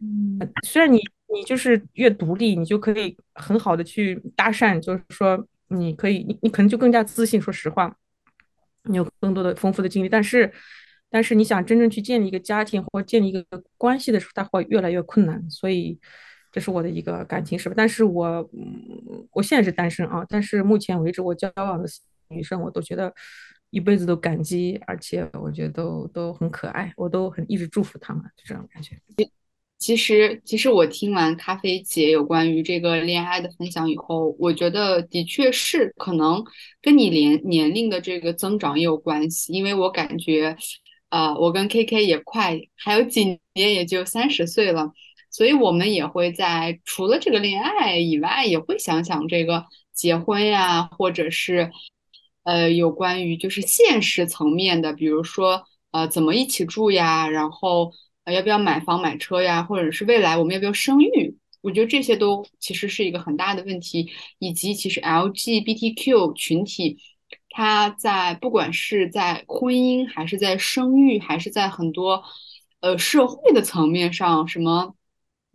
[0.01, 1.01] 嗯，虽然你
[1.33, 7.41] 你就是越独立，你就可以很好的去搭讪，就是说你可以，你你可能就更加自信。
[7.41, 7.97] 说实话，
[8.85, 10.53] 你有更多的丰富的经历，但是
[11.17, 13.43] 但是你想真正去建立一个家庭或建立一个
[13.79, 15.43] 关系的时候，它会越来越困难。
[15.49, 15.99] 所以
[16.53, 17.73] 这是我的一个感情史。
[17.75, 18.51] 但是我
[19.33, 21.89] 我现在是单身啊，但是目前为止我交往的
[22.29, 23.11] 女生，我都觉得
[23.71, 28.95] 一辈子都感激，而且我觉得都都很可爱，我都很一直祝福他们，就这种感觉。
[29.79, 36.45] 其实，其实我听完咖啡姐有关于这个恋爱的分享以后，我觉得的确是可能
[36.83, 40.55] 跟你年年龄的这个增长也有关系，因为我感觉，
[41.11, 44.93] 呃，我跟 KK 也快还有几年也就三十岁了，
[45.31, 51.71] 所以我们也会在除了这个恋爱以外，也会想想这个结婚呀，或者是，
[52.45, 57.93] 呃，有关于就是现实层面的，比如说呃，怎么一起住呀，然后。
[58.27, 59.63] 呃，要不要买房买车呀？
[59.63, 61.39] 或者是未来我们要不要生育？
[61.61, 64.11] 我觉得这些都其实是一个很大的问题。
[64.41, 66.99] 以及其实 LGBTQ 群体，
[67.57, 72.23] 它在不管是在婚姻还是在生育，还是在很多
[72.81, 74.95] 呃社会的层面上，什么，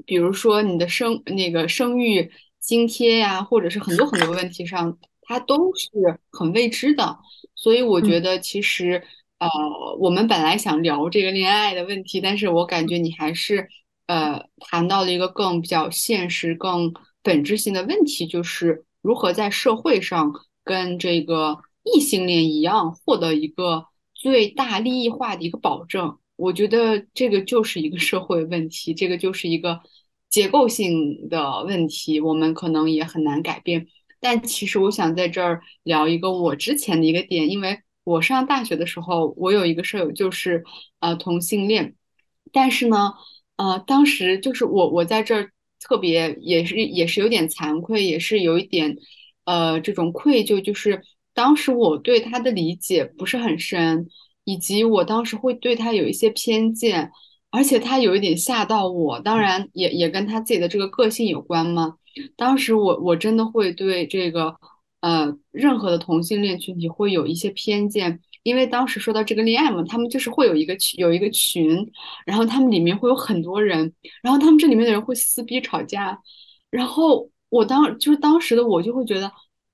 [0.05, 5.89] 比如说你的生那个生育津贴呀，或者是很多很多问题上，它都是
[6.31, 7.19] 很未知的。
[7.55, 9.03] 所以我觉得其实。
[9.41, 9.49] 呃，
[9.97, 13.67] 我们本来想聊这个恋爱的问题，但是我感觉你还是
[14.05, 20.31] 呃谈到了一个更比较现实、更本质性的问题，就是如何在社会上
[20.63, 26.17] 跟这个异性恋一样，获得一个最大利益化的一个保证。
[26.35, 29.79] 我觉得这个就是一个社会问题，这个就是一个
[30.29, 33.87] 结构性的问题，我们可能也很难改变。
[34.19, 40.63] 但其实我想在这儿聊一个我之前的一个点，因为我上大学的时候，我有一个舍友就是
[40.99, 41.95] 呃同性恋，
[42.51, 43.13] 但是呢，
[43.57, 48.97] 呃，当时就是我我在这儿特别也是也是有点惭愧，也是有一点
[49.45, 54.07] 呃这种愧疚，就是当时我对他的理解不是很深。
[54.43, 57.11] 以及我当时会对他有一些偏见，
[57.51, 61.95] 而且他有一点吓到我，当然也也跟他自己的这个个性有关嘛。
[62.35, 64.55] 当时我我真的会对这个
[65.01, 71.91] 呃任何的同性恋群体会有一些偏见，因为当时说到这个恋爱嘛，他们就是会有一个群有一个群，
[72.25, 76.19] 然后他们里面会有很多人，然后他们这里面的人会撕逼吵架，
[76.71, 79.31] 然后我当就是当时的我就会觉得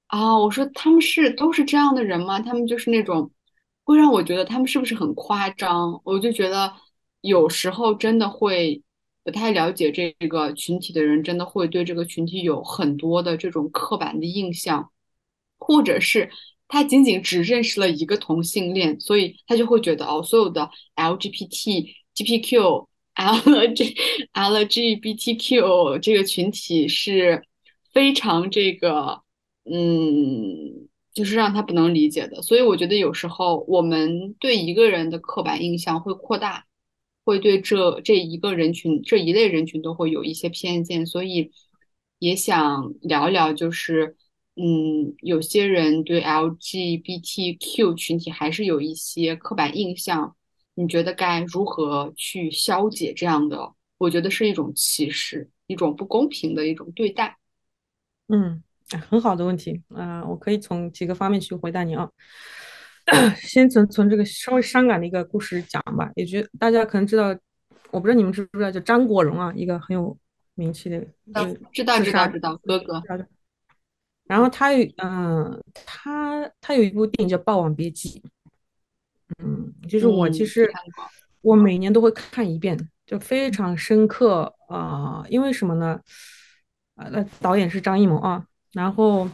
[0.08, 2.40] 啊，我说他们是都是这样的人吗？
[2.40, 3.32] 他们就是那种。
[3.84, 6.02] 会让我觉得他们是不是很夸张？
[6.04, 6.74] 我就觉得
[7.22, 8.84] 有时候真的会
[9.24, 14.92] 不太了解这个群体的人，真的会对这个群体有很多的这种刻板的印象，
[15.58, 16.30] 或者是
[16.68, 23.96] 他仅仅只认识了一个同性恋，所以他就会觉得哦，所有的 LGBT、GPQ、LG、
[24.36, 27.42] LGBTQ 这个群体是
[27.94, 29.22] 非常这个
[29.72, 30.88] 嗯。
[31.14, 36.68] 就是让他不能理解的，所以我觉得有时候我们对一个人的刻板印象会扩大，
[37.26, 41.52] 会对这这一个人群这一类人群都会有一些偏见，所以
[42.20, 44.16] 也想聊聊，就是
[44.58, 50.36] 嗯，有些人对 LGBTQ 群体还是有一些刻板印象，
[50.76, 53.74] 你觉得该如何去消解这样的？
[53.98, 57.40] 我觉得是一种歧视，一种不公平的一种对待。
[58.28, 58.62] 嗯。
[59.10, 62.10] 很好的问题啊，我可以从几个方面去回答你啊。
[63.40, 67.34] 先从从这个稍微伤感的一个故事讲吧，也觉大家可能知道，
[67.90, 70.18] 我不知道你们知不知道，就张国荣啊，一个很有
[70.56, 71.00] 名气的，
[71.72, 73.02] 知道知道知道哥哥。
[74.26, 78.20] 然后他有嗯，他他有一部电影叫《霸王别姬》，
[79.42, 80.70] 嗯，就是我其实
[81.40, 85.98] 我每年都会看一遍，就非常深刻啊，因为什么呢？
[86.96, 88.46] 啊，那导演是张艺谋啊。
[88.74, 89.30] 然后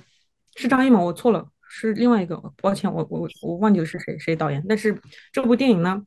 [0.55, 4.63] 是张艺谋，我错了，是另外一个，抱歉，我我我忘记了是谁谁导演。
[4.69, 4.97] 但是
[5.31, 6.05] 这部电影呢，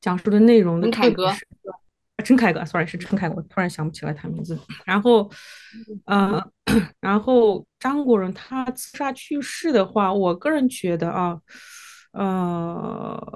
[0.00, 1.32] 讲述的内容的陈凯歌，
[2.24, 4.58] 陈凯歌，sorry 是陈凯歌，我突然想不起来他名字。
[4.84, 5.30] 然后，
[6.06, 6.44] 呃，
[7.00, 11.40] 然后张国荣他自杀去世的话，我个人觉得啊，
[12.12, 13.32] 呃，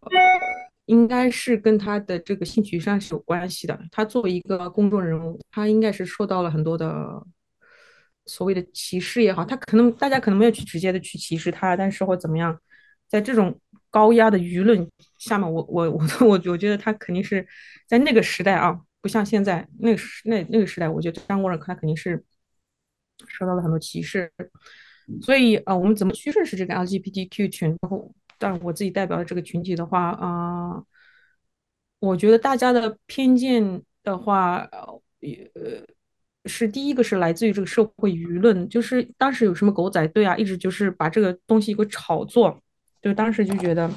[0.87, 3.81] 应该是跟他的这个性取向是有关系的。
[3.93, 7.25] 他作为一个公众人物，他应该是受到了很多的。
[8.27, 12.57] 所谓的歧视也好，他可能大家可能没有去直接的去歧视他，但是或怎么样，
[13.09, 13.59] 在这种
[13.91, 17.47] 高压的舆论下面，我我我我我觉得他肯定是
[17.87, 22.25] 在那个时代啊，不像现在那个时那那个时代，我觉得张国荣他肯定是
[23.29, 24.31] 受到了很多歧视，
[25.21, 27.69] 所以啊，我们怎么去认识这个 LGBTQ 群？
[27.83, 30.83] 然后，但我自己代表的这个群体的话啊，
[31.99, 34.69] 我觉得大家的偏见的话，
[35.21, 35.85] 呃。
[36.47, 42.59] 是第一个是来自于这个社会舆论，就是当时有什么狗仔队啊，一直就是把这个东西一个炒作，
[43.01, 43.89] 就当时就觉得，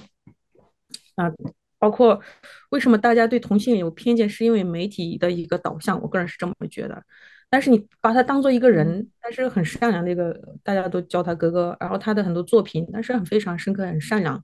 [1.15, 1.31] 啊，
[1.79, 2.21] 包括
[2.69, 7.03] 为什么大家对同性恋有偏见，是因为媒体的一个导向，我个人是这么觉得。
[7.49, 14.43] 但是你把他当做一个人，他是很善良的一个，大家都叫他哥哥，然后他的很多作品，但是很非常深刻，很善良，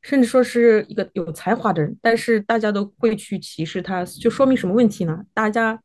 [0.00, 5.24] 甚至说是一个有才华的人，但是大家都会去歧视他，就说明什么问题呢？
[5.34, 5.78] 大家。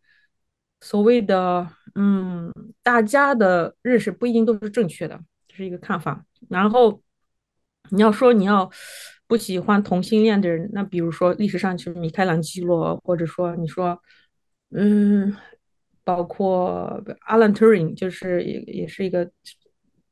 [0.82, 6.26] 所谓的，嗯，大家的认识不一定都是正确的，这是一个看法。
[6.50, 7.02] 然后
[7.92, 8.70] 你要说你要
[9.28, 14.02] 不喜欢同性恋的人，那比如说历史上就是米开朗基罗，或者说你说，
[14.72, 15.36] 嗯，
[16.04, 19.30] 包括 Alan Turing，就是也也是一个，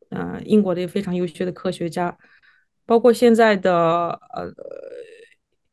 [0.10, 2.18] 呃，英国的一个非常优秀的科学家，
[2.86, 4.54] 包括现在的呃。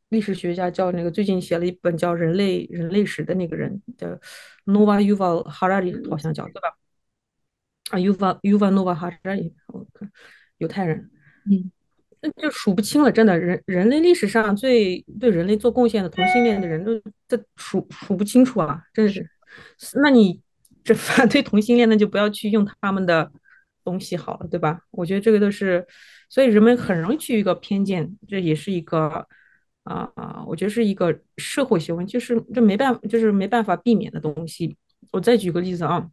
[0.09, 4.19] 历史学家叫那个最近写了一本叫《人类人类史》的那个人的
[4.65, 6.77] Nova Yuval Harari，好像叫对吧？
[7.89, 10.09] 啊，Yuval Yuval Nova Harari，我看
[10.59, 11.09] 犹太人，
[11.49, 11.71] 嗯，
[12.21, 16.91] 那就数不清了，真的，人人类历史上最对人类做贡献的同性恋的人都
[17.27, 19.27] 这数数不清楚啊，真的是。
[20.01, 20.39] 那你
[20.83, 23.31] 这反对同性恋，那就不要去用他们的
[23.83, 24.81] 东西好了，对吧？
[24.91, 25.85] 我觉得这个都是，
[26.29, 29.27] 所以人们很容易去一个偏见，这也是一个。
[29.85, 34.75] 啊啊，我觉得是一个社会新闻，就是这没办，就是没办法避免的东西。
[35.11, 36.09] 我再举个例子啊，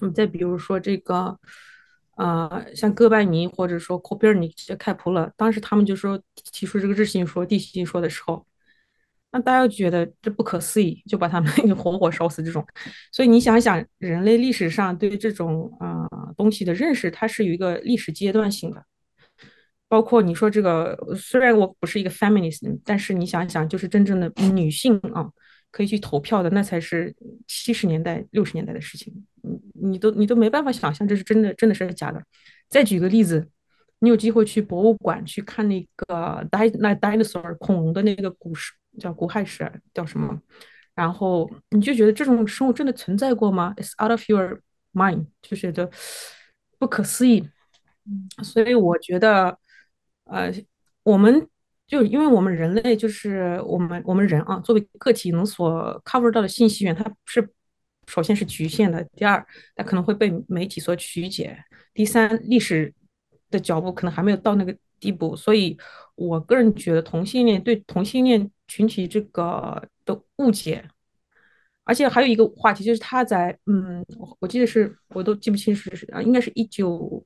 [0.00, 1.38] 嗯，再比如说这个，
[2.16, 6.20] 呃，像哥白尼或者说科佩尔尼、开普勒，当时他们就说
[6.52, 8.44] 提出这个日心说、地心说的时候，
[9.30, 12.66] 那大家觉得这不可思议，就把他们活活烧死这种。
[13.12, 18.84] 所以你想想，人类历史上对这种啊东西的认识，它是有一个历史阶段性的。
[19.94, 25.30] 包括你说这个，虽然我不是一个 feminist，但是你想想，就是真正的女性啊。
[25.70, 27.12] 可以去投票的，那才是
[27.48, 29.12] 七十年代、六十年代的事情。
[29.42, 32.22] 你你都你都没办法想象这是真的，真的是假的。
[32.68, 33.48] 再举个例子，
[33.98, 40.40] 你有机会去博物馆去看那个 di 那 dinosaur 恐龙的那个古史，叫古海史，叫什么？
[40.94, 44.60] 然后你就觉得这种生物真的存在过吗？It's out of your
[44.92, 45.90] mind，就觉得
[46.78, 47.48] 不可思议。
[48.44, 49.58] 所以我觉得，
[50.24, 50.52] 呃，
[51.02, 51.48] 我们。
[51.86, 57.46] 就因为我们人类就是我们我们人啊，作为个体能所 cover 到的信息源，它是
[58.06, 59.46] 首先是局限的；第二，
[59.76, 61.54] 它可能会被媒体所曲解；
[61.92, 62.92] 第三，历史
[63.50, 65.36] 的脚步可能还没有到那个地步。
[65.36, 65.76] 所以，
[66.14, 70.88] 我个人觉得同性恋对同性恋群体这个的误解，
[71.84, 74.02] 而且还有一个话题就是他在嗯，
[74.40, 77.22] 我记得是我都记不清是是啊，应该是一九。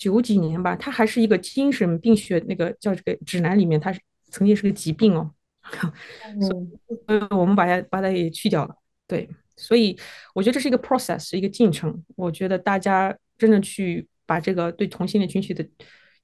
[0.00, 5.30] 九几年吧，它还是一个精神病学那个叫这个指南里面，它是曾经是个疾病哦，
[6.40, 8.74] 所以我们把它把它也去掉了。
[9.06, 9.94] 对，所以
[10.34, 12.02] 我觉得这是一个 process，是一个进程。
[12.16, 15.62] 我觉得大家真正去把这个对同性恋群体的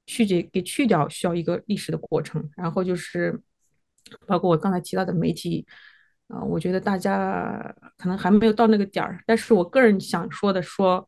[0.06, 2.48] 曲解给去掉，需要一个历史的过程。
[2.56, 3.38] 然后就是
[4.26, 5.66] 包括我刚才提到的媒体
[6.28, 11.06] 啊，我觉得大家可能还没有到那个点儿，但是我个人想说的说。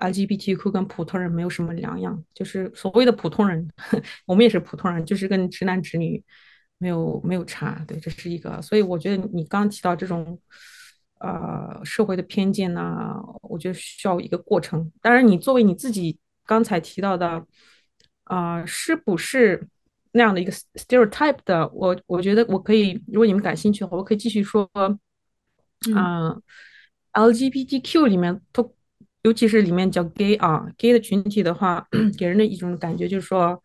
[0.00, 3.68] LGBTQ 跟普通人没有什么两样，就是所谓的普通人，
[4.26, 6.22] 我们也是普通人，就是跟直男直女
[6.78, 7.84] 没有没有差。
[7.86, 8.60] 对，这是一个。
[8.62, 10.38] 所以我觉得你刚提到这种
[11.18, 14.90] 呃社会的偏见呐，我觉得需要一个过程。
[15.02, 17.44] 当然，你作为你自己刚才提到的
[18.24, 19.68] 啊，是不是
[20.12, 21.68] 那样的一个 stereotype 的？
[21.68, 24.68] 我我觉得我可以，如果你们感兴趣的话，我可以继续说。
[25.88, 26.42] 嗯
[27.12, 28.74] ，LGBTQ 里面都。
[29.22, 31.86] 尤其是里面叫 gay 啊，gay 的群体的话，
[32.18, 33.62] 给人的一种感觉就是说，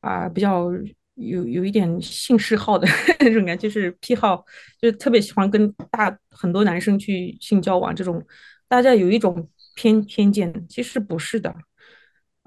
[0.00, 0.70] 啊，比较
[1.14, 2.86] 有有一点性嗜好的
[3.20, 4.44] 那种感觉，就是癖好，
[4.80, 8.24] 就特别喜欢跟大很多男生去性交往这种，
[8.68, 11.50] 大家有一种偏偏见，其实不是的，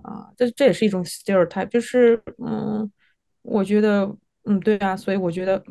[0.04, 2.90] 啊，这这也是一种 stereotype，就是嗯，
[3.42, 4.16] 我觉得，
[4.46, 5.62] 嗯，对啊，所以我觉得。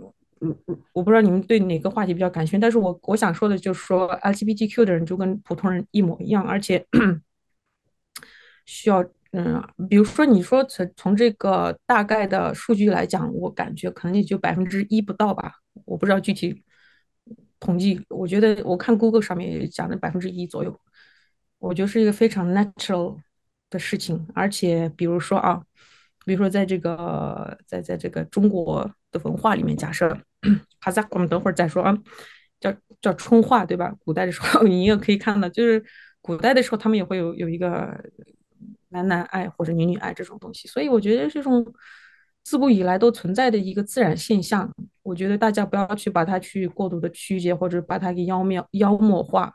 [0.41, 6.87] 嗯嗯，我不知道你们对哪个话题比较感兴趣，但是我我想说的就是说，LGBTQ 的人就跟普通人一模一样，而且
[8.67, 16.63] 需要嗯，比如说你说从从这个大概的数据来讲，我感觉可能也就百分之一不到吧，我不知道具体
[17.61, 20.79] 统计，我觉得我看 Google 上面也讲的百分之一左右，
[21.59, 23.19] 我觉得是一个非常 natural
[23.71, 25.63] 的事情，而且比如说啊，
[26.25, 30.19] 比如说在这个在在这个中国的文化里面，假设。
[30.81, 31.97] 哈萨，我们等会儿再说啊，
[32.61, 33.95] 叫叫春画对吧？
[34.05, 35.85] 古代的时候 你也可以看到，就是
[36.21, 37.99] 古代的时候他们也会有有一个
[38.91, 41.67] 男男爱或者女女爱这种东西，所以我觉得这种
[42.45, 44.73] 自古以来都存在的一个自然现象，
[45.03, 49.53] 我觉得大家不要去把它去过度的曲解或者把它给妖妙妖魔化，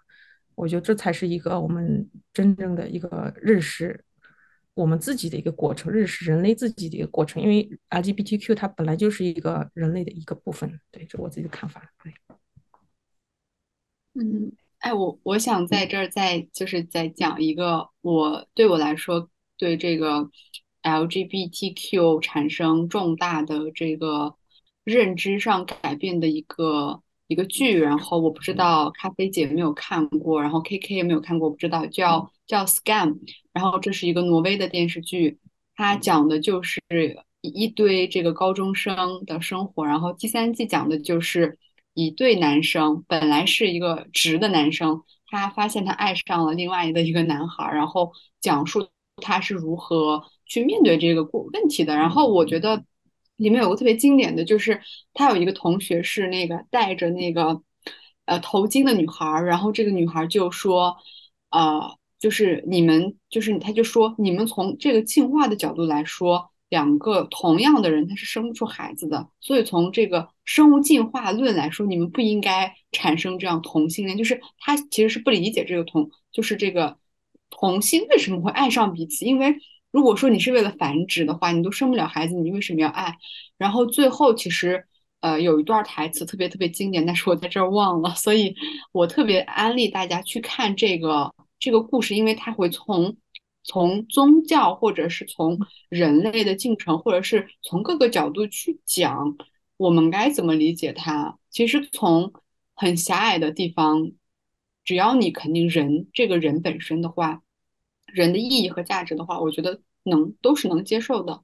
[0.56, 4.04] 我觉得这才是一个我们真正的一个认识。
[4.76, 11.82] 我们自己的一个过程，认识人类自己的一个过程，因为 LGBTQ 它本来就是一个人类的一个部分，对，这我自己的看法。
[12.04, 12.14] 对，
[14.16, 20.30] 嗯，哎，我我想在这儿再就是再讲一个，我对我来说对这个
[20.82, 24.36] LGBTQ 产生重大的这个
[24.84, 33.20] 认知上改变的一个一个剧，然后我不知道咖啡姐没有看过，然后 KK 也没有看过，不知道叫叫 Scam。
[33.54, 35.38] 然后这是一个挪威的电视剧，
[35.76, 36.82] 它讲的就是
[37.42, 39.86] 一堆这个高中生的生活。
[39.86, 41.60] 然后第三季讲的就是
[41.94, 48.88] 一对男生，本来是一个直的男生，他发现他爱上了另外的一个男孩，然后讲述
[49.18, 51.96] 他是如何去面对这个过问题的。
[51.96, 52.84] 然后我觉得
[53.36, 54.82] 里面有个特别经典的就是，
[55.14, 57.62] 他有一个同学是那个戴着那个
[58.26, 60.98] 呃头巾的女孩，然后这个女孩就说，
[61.52, 61.96] 呃。
[62.24, 74.18] 就是你们，就是他，就说你们从这个进化的角度来说，两个同样的人他是生不出孩子的，所以从这个生物进化论来说，你们不应该产生这样同性恋。
[74.18, 76.98] 就是他其实是不理解这个同，就是这个
[77.50, 79.58] 同性为什么会爱上彼此，因为
[79.92, 83.18] 如果说你是为了繁殖的话，你都生不了孩子，你为什么要爱？
[83.58, 84.86] 然后最后其实
[85.20, 88.56] 呃有一段台词特别特别经典，但是我在这儿忘了，所以
[88.94, 91.34] 我特别安利大家去看这个
[91.64, 93.16] 这个故事，因为它会从
[93.64, 95.58] 从宗教或者是从
[95.88, 99.38] 人类的进程，或者是从各个角度去讲
[99.78, 101.40] 我们该怎么理解它。
[101.50, 102.34] 其实从
[102.76, 104.12] 很狭隘的地方，
[104.84, 107.42] 只要你肯定人这个人本身的话，
[108.08, 111.44] 人的意义和价值的话，我觉得能都是能接受的。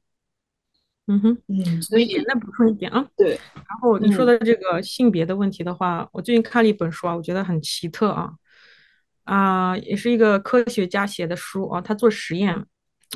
[1.07, 3.07] 嗯哼，嗯，所以那补充一点啊。
[3.15, 8.33] 对，然后你说的这个性别的问题的话，我最近看了一本书啊，我觉得很奇特啊，
[9.29, 12.65] 啊，也是一个科学家写的书啊，他做实验，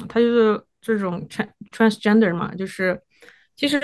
[0.08, 3.02] 他就是这种 trans transgender 嘛，就是
[3.56, 3.80] 其实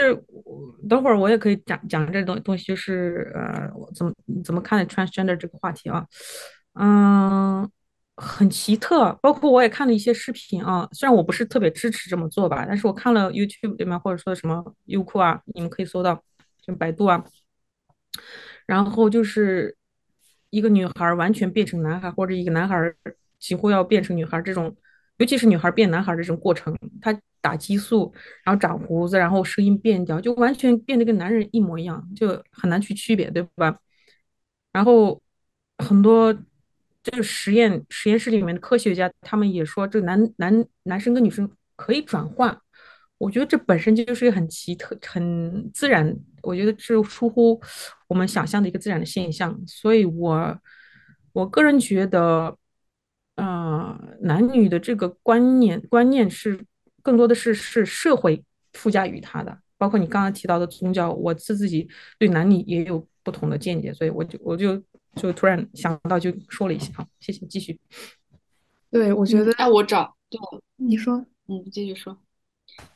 [0.88, 4.14] 等会儿我也可以讲讲这东东西，就是呃，怎么
[4.44, 6.06] 怎么看 transgender 这个话题啊，
[6.74, 7.70] 嗯。
[8.22, 16.22] 很奇特，包括我也看了一些视频啊，虽然我不是特别支持这么做吧，但是我看了 YouTube 里面或者说什么优酷啊，你们可以搜到，
[16.62, 17.24] 就百度啊，
[18.66, 19.78] 然后就是
[20.50, 22.94] 一个女孩完全变成男孩，或者一个男孩
[23.40, 24.76] 几乎要变成女孩这种，
[25.18, 33.80] 尤其是女孩变男孩的这种过程，他打激素，然后长胡子，然后声音变调，就完全变得跟男人一模一样，就很难去区别，对吧？
[34.72, 35.22] 然后
[35.78, 36.36] 很多。
[37.02, 42.62] 这个实验实验室里面的科学家，他们也说，这男男男生跟女生可以转换。
[43.20, 46.12] 我觉得这本身就是一个很奇特、很自然，
[46.42, 47.62] 我觉得是出乎
[48.08, 49.56] 我们想象的一个自然的现象。
[49.68, 50.60] 所以，我
[51.34, 52.58] 我个人觉得，
[53.36, 56.66] 呃，男女的这个观念观念是
[57.04, 58.44] 更多的是是社会
[58.74, 64.82] 附加于他的，包括你刚刚提到的宗教，我是自己对男女也有不同的见解，所以我就我就。
[65.16, 66.94] 就突然想到，就说了一下。
[66.94, 67.78] 好，谢谢，继续。
[68.92, 70.40] 对，我觉得，哎，我找，对，
[70.78, 72.16] 你说，嗯，继续说。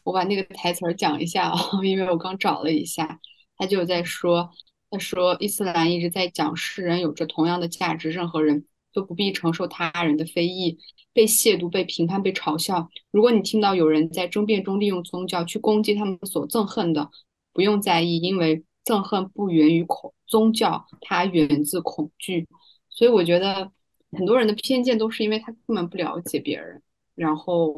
[0.04, 3.20] 我把那个台词儿讲一下啊， 因为我刚找了一下，
[3.58, 4.50] 他就在说，
[4.90, 10.78] 他说伊斯兰一直在讲世人有着同样的价值，任何人都不必承受他人的非议，
[11.14, 12.90] 被亵渎、被评判、被嘲笑。
[13.12, 17.10] 如果你听到有人在争辩中利用宗教去攻击他们所憎恨的，
[17.54, 18.64] 不用在意，因为。
[18.86, 22.46] 憎恨不源于恐宗教，它源自恐惧。
[22.90, 23.72] 所以我觉得
[24.12, 26.84] 很多人的偏见都是因为他根本不了解别人，
[27.16, 27.74] 然后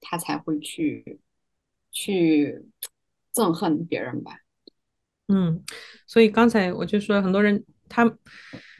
[0.00, 1.20] 他才会去
[1.90, 2.64] 去
[3.34, 4.32] 憎恨别人吧。
[5.28, 5.62] 嗯，
[6.06, 8.10] 所以刚才我就说，很多人他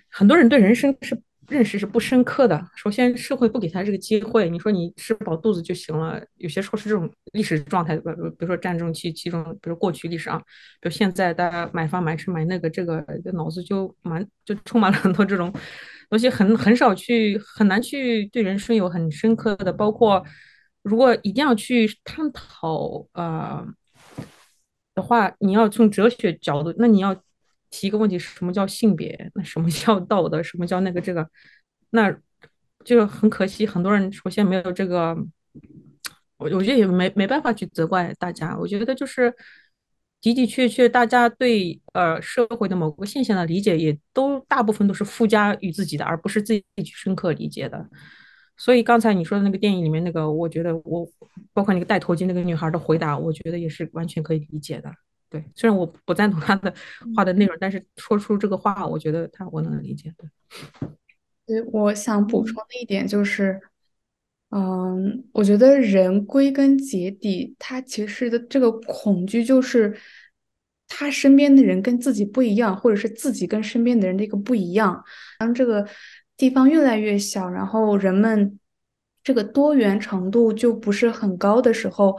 [0.09, 1.21] 很多人对人生是。
[1.51, 2.65] 认识是不深刻的。
[2.77, 4.49] 首先，社会不给他这个机会。
[4.49, 10.39] 你说你吃饱肚子就行了，有些时候是这种历史状态，比比如说战争期其中，比如过去历史啊，
[10.81, 15.53] 比如现在大家买房买车买那个，这个脑子就满就充满了很多这种
[16.09, 19.73] 东西，很很少去很难去对人生有很深刻的。
[19.73, 20.25] 包括
[20.83, 23.67] 如果一定要去探讨呃
[24.95, 27.17] 的话，你要从哲学角度，那你要。
[27.73, 29.31] 提一个问题：什么叫性别？
[29.33, 30.43] 那什么叫道德？
[30.43, 31.25] 什么叫那个这个？
[31.91, 32.13] 那
[32.85, 35.17] 就很可惜，很多人首先没有这个，
[36.37, 38.59] 我我觉得也没没办法去责怪大家。
[38.59, 39.33] 我觉得就是
[40.21, 47.89] 的的确确，大家对呃社会的某个现象的理解，也都大部分都是附加于自己的，而不是自己去深刻理解的。
[48.61, 51.11] 所以刚才你说的那个电影里面那个，我觉得我
[51.55, 54.93] 包括那个戴头巾那个女孩的回答，我觉得也是完全可以理解的。
[55.31, 56.71] 对，虽然我不赞同她的
[57.17, 60.13] 话的内容，但是说出这个话，我觉得她我能理解。
[61.47, 63.59] 对，我想补充的一点就是，
[64.51, 69.97] 嗯，我觉得人归根结底，他其实的这个恐惧就是
[70.87, 75.03] 他身边的人跟自己不一样，或者是自己跟身边的人的一个不一样。
[75.39, 75.89] 当这个
[76.41, 78.59] 地方越来越小，然后人们
[79.23, 82.19] 这个多元程度就不是很高的时候，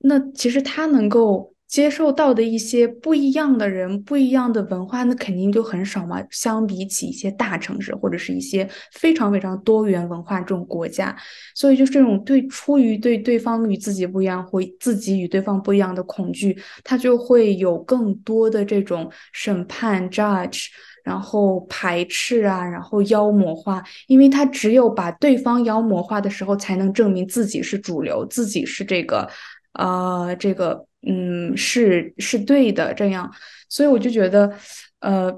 [0.00, 1.54] 那其实他能够。
[1.70, 6.20] 接受到的一些不一样的人、不一样的文化，那肯定就很少嘛。
[6.28, 11.16] 相比起一些大城市或者是一些非常非常多元文化这种国家，
[11.54, 20.66] 所以就是这种对出于对对方与自己不一样，或自己与对方不一样的恐惧，他就会有更多的这种审判、judge，
[21.02, 29.28] 然后排斥啊，然后妖魔化，因为他只有把对方妖魔化的时候，才能证明自己是主流，自己是这个，
[29.72, 30.86] 呃，这个。
[31.02, 33.32] 嗯，是是对的，这样，
[33.70, 34.52] 所以我就觉得，
[34.98, 35.32] 呃，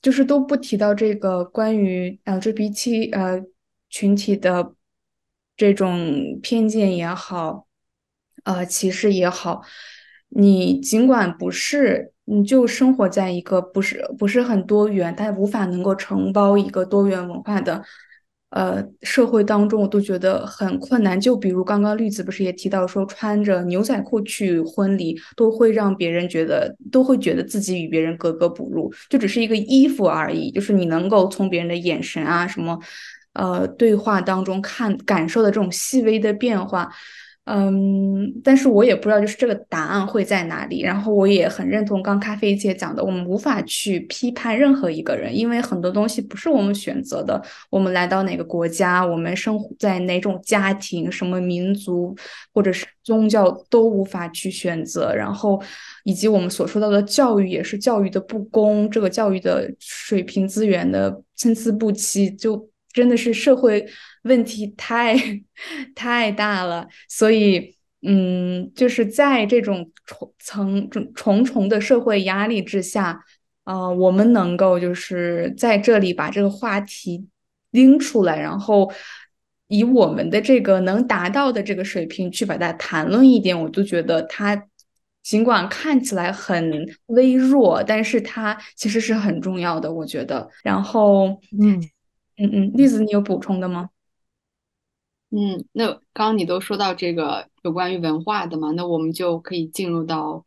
[0.00, 3.42] 就是都不提到这个关于 LGBT 呃
[3.90, 4.72] 群体的
[5.58, 7.66] 这种偏见也好，
[8.44, 9.60] 呃歧视也好，
[10.30, 17.82] 你尽管不是，你就生活在一个不是不是很多元，但无法能够承包一个多元文化的。
[18.50, 21.20] 呃社会当中，我都觉得很困难。
[21.20, 30.52] 就比如刚刚绿子不是也提到说，穿着牛仔裤去婚礼，都会让别人觉得，都会觉得自己与别人格格不入，就只是一个衣服而已。
[30.52, 32.78] 就是你能够从别人的眼神啊什么，
[33.32, 36.88] 呃对话当中看感受的这种细微的变化。
[37.46, 40.80] 嗯，但是我也不知道，就是这个答案会在哪里。
[40.80, 47.42] 然后我也很认同刚咖啡姐讲的，我们无法去批判任何一个人，因为很多东西不是我们选择的。
[47.68, 52.16] 我们来到哪个国家，我们生活在哪种家庭，什么民族
[52.54, 55.14] 或者是宗教都无法去选择。
[55.14, 55.62] 然后，
[56.04, 63.86] 以及我们所说到的教育，也是教育的不公，这个教育的水平资源的参差不齐，就真的是社会。
[64.24, 65.16] 问题太
[65.94, 73.24] 太大了，所以，嗯，就是在这种重层重重重的社会压力之下，
[73.64, 77.26] 呃，我们能够就是在这里把这个话题
[77.70, 78.92] 拎出来，然后
[79.68, 84.68] 以我们的这个能达到的这个水平去把它谈论一点，我就觉得它
[85.22, 90.48] 尽管看起来很微弱，但是它其实是很重要的，我觉得。
[90.62, 91.80] 然后，嗯
[92.36, 93.88] 嗯嗯，栗子，你有补充的吗？
[95.36, 100.44] 嗯，那刚刚你都说到这个有关于文化的嘛，那我们就可以进入到，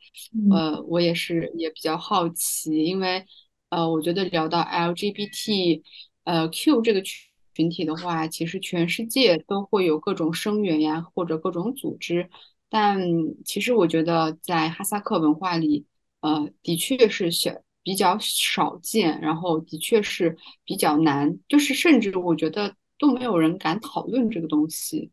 [0.49, 3.25] 呃，我也是也比较好奇，因为
[3.69, 5.83] 呃，我觉得聊到 LGBT，
[6.23, 12.29] 呃，Q 这个群群体的话，其实全世界都会有各种声援呀，或者各种组织，
[12.69, 12.97] 但
[13.43, 15.85] 其实我觉得在哈萨克文化里，
[16.21, 17.51] 呃，的确是小
[17.83, 22.73] 比较少见，然后的确是比较难，就是甚至我觉得。
[22.99, 25.11] 都没有人敢讨论这个东西，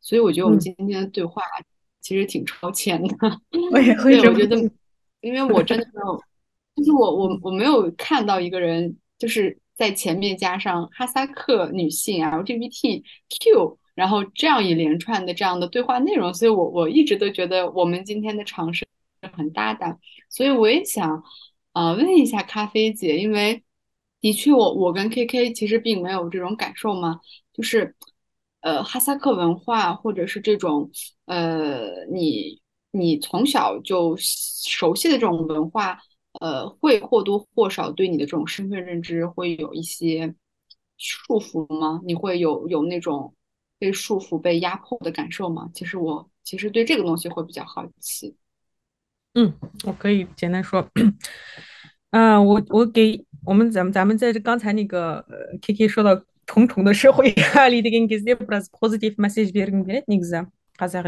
[0.00, 1.42] 所以我觉得我们今天的对话
[2.00, 3.16] 其实挺超前的。
[3.70, 4.56] 我也会我觉得，
[5.20, 6.22] 因为我真的没有，
[6.76, 18.86] 就是我我我没有看到一个人就是在前面加上哈萨克女性 LGBTQ，然后这样一连串的这样的对话内容，所以我我一直都觉得我们今天的尝试
[19.32, 19.98] 很大胆，
[20.30, 21.22] 所以我也想
[21.74, 23.62] 呃问一下咖啡姐，因为。
[24.20, 27.20] 的确，我我跟 KK 其实并没有这种感受嘛，
[27.52, 27.94] 就是，
[28.60, 30.90] 呃，哈萨克文化或者是这种，
[31.26, 32.60] 呃，你
[32.90, 36.00] 你从小就熟悉的这种文化，
[36.40, 40.34] 呃，会或多或少对你的这种身份认知会有一些
[40.98, 42.00] 束缚吗？
[42.04, 43.32] 你会有有那种
[43.78, 45.70] 被束缚、被压迫的感受吗？
[45.72, 48.34] 其实我其实对这个东西会比较好奇。
[49.34, 49.54] 嗯，
[49.84, 50.88] 我可以简单说，
[52.10, 53.24] 啊， 我我给。
[53.46, 55.24] 我们咱们咱们在这刚才那个
[55.62, 59.84] K K 说到重重的社会压力的 g e n r a s positive message b e r n
[59.84, 60.46] g 你个啥？
[60.76, 61.00] 刚才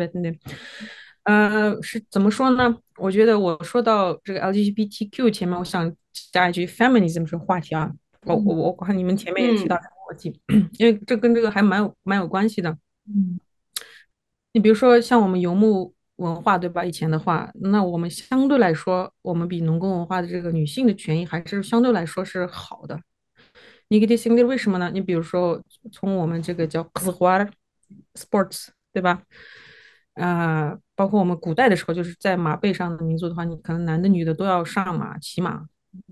[1.24, 2.78] 呃，是怎么说呢？
[2.96, 5.94] 我觉得我说到这个 LGBTQ 前面，我想
[6.32, 7.92] 加一句 feminism 这个话题啊。
[8.22, 10.40] 我我我看你们前面也提到这个话题，
[10.78, 12.70] 因为这跟这个还蛮有蛮有关系的。
[13.06, 13.38] 嗯，
[14.52, 16.84] 你比如说像我们游牧文化对吧？
[16.84, 23.00] 以前的话，那我们相对来说，我们比农耕文化的这个女性的权益还是相对来说是好的。
[23.88, 24.90] 你给这性别为什么呢？
[24.92, 25.62] 你比如说，
[25.92, 27.50] 从我们这个叫 k z a
[28.14, 29.22] sports 对吧？
[30.14, 35.64] 啊，包括我们古代的时候，就是在马背上的民族的话，你可能男的女的都要上马骑马，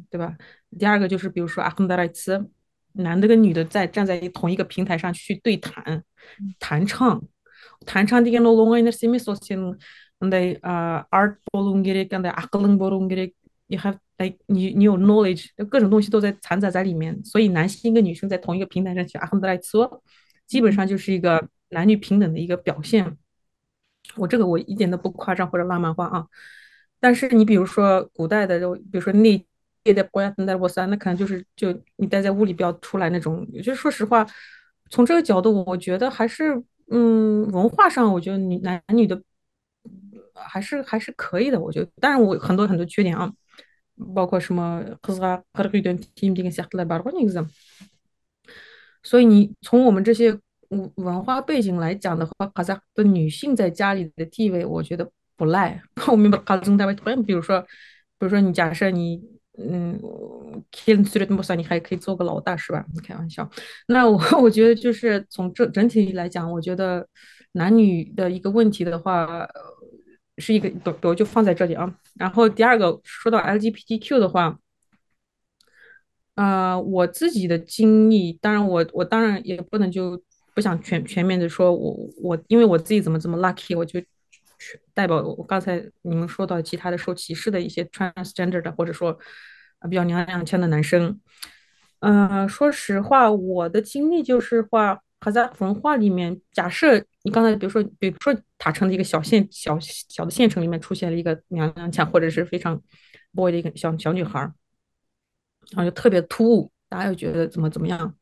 [0.08, 0.36] 对吧？
[0.78, 2.48] 第二个就是比如说阿亨达莱茨，
[2.92, 6.04] 男的跟女的在站在同一个平台上去对谈
[6.60, 7.20] 弹唱。
[7.85, 9.75] таншан деген ол оңай нәрсе емес ол сенің
[10.21, 13.33] андай ә, арт болуың керек андай ақылың болуың керек
[13.67, 20.03] you have like 你你有 knowledge 各种东西都在掺杂在里面，所以男性跟女生在同一个平台上去阿亨德莱说，
[20.45, 23.17] 基本上就是一个男女平等的一个表现。
[24.15, 26.27] 我这个我一点都不夸张或者浪漫化啊，
[26.99, 29.43] 但是你比如说古代的，就比如说内
[29.85, 33.47] 的国家等待波斯，那可能就是就你待在屋里不要出来那种。
[33.63, 34.23] 就说实话，
[34.91, 36.63] 从这个角度，我觉得还是。
[36.90, 39.20] 嗯，文化上我觉得女男女的
[40.34, 43.32] 还是还是可以的，我觉得，但是我很多很多缺点啊，
[44.14, 44.82] 包括什么
[49.02, 55.82] 所以你从我们这些文文化背景来讲的话，哈萨克女性在家里的地位，我觉得不赖。
[56.08, 57.60] 我们把哈萨克比如说，
[58.18, 59.35] 比如说你假设你。
[59.58, 59.98] 嗯
[60.70, 62.84] ，Ken s t r 你还可以做个老大是吧？
[62.94, 63.48] 你开玩笑。
[63.88, 67.06] 那我 我觉得就是从这整体来讲，我觉得
[67.52, 69.48] 男女的一个问题的话，
[70.38, 70.70] 是一个
[71.02, 71.94] 我就放在这里啊。
[72.14, 74.58] 然后第二个说到 LGBTQ 的话，
[76.34, 80.22] 啊，我自己的经历，当然我我当然也不能就
[80.54, 83.98] 不想全全面的说，我我因为我自己怎么这么 lucky，我就
[84.94, 89.18] 代表我刚才你们说到其他的受歧视的一些 transgender 的，或者说
[89.90, 91.20] 比较娘娘腔的男生。
[92.00, 102.80] 嗯，说实话，我的经历就是话，哈萨克文化里面，假设你刚才比如说，比如说塔城的一个小县小小的县城里面出现了一个娘娘腔或者是非常
[103.34, 104.40] boy 的一个小小女孩，
[105.70, 108.14] 然后就特别突兀，大家又觉得怎么怎么样。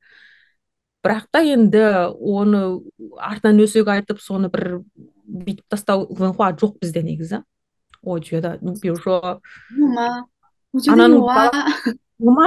[1.03, 1.83] бірақ та енді
[2.19, 2.81] оны
[3.17, 4.81] артынан өсек айтып соны бір
[5.25, 7.43] бүйтіп тастау венхуа жоқ бізде негізі
[8.01, 9.41] 我觉得你比如说
[9.77, 10.25] 有吗
[10.71, 11.51] 我觉得有啊
[12.17, 12.43] 有吗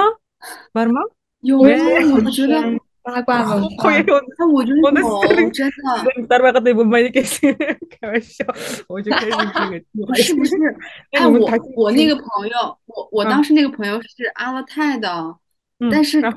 [0.72, 1.11] бар ма
[1.41, 1.68] 有啊
[2.14, 4.05] 我觉得八卦文化，哎，
[4.53, 6.26] 我觉得有，真的。
[6.28, 6.85] 大八卦对不？
[6.85, 8.47] 没开始开玩笑，
[8.87, 9.85] 我就开始这个。
[10.07, 10.55] 不是不是，
[11.11, 15.37] 哎，我我那个朋友，我我当时那个朋友是阿勒泰的，
[15.91, 16.30] 但是他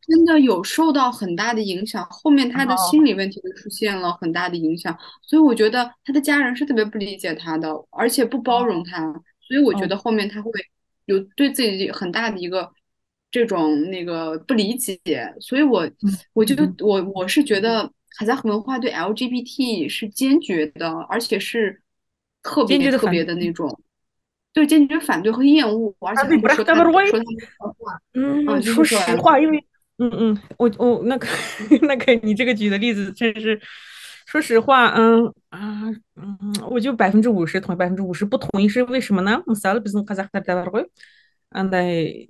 [0.00, 8.64] 真的有受到很大的影响，后面他的心理问题就出现了很大的影响，所以我觉得他的家人是特别不理解他的，而且不包。
[8.64, 9.96] 容他，所以我觉得。
[9.96, 10.50] 后面他会
[11.06, 12.70] 有对自己很大的一个。
[13.32, 15.88] 这种那个不理解，所以我
[16.32, 17.84] 我就我我是觉得
[18.18, 21.80] 哈萨克文化对 LGBT 是坚决的，而且是
[22.42, 23.52] 特别特别的那。
[23.52, 23.80] 种，
[24.52, 27.00] 对坚决反对和厌恶，而且不说他说他们话，
[28.14, 29.64] 嗯，说实话，因为
[29.98, 31.26] 嗯嗯，我我那个
[31.82, 33.60] 那个你这个举的例子真是，
[34.26, 35.82] 说实话，嗯啊
[36.16, 36.38] 嗯，
[36.70, 39.42] 我就百分之五十同意，百分之五十不同意是为什么呢？
[39.46, 40.80] 我们三个不是哈萨克的吧？
[41.50, 42.28] 嗯，对。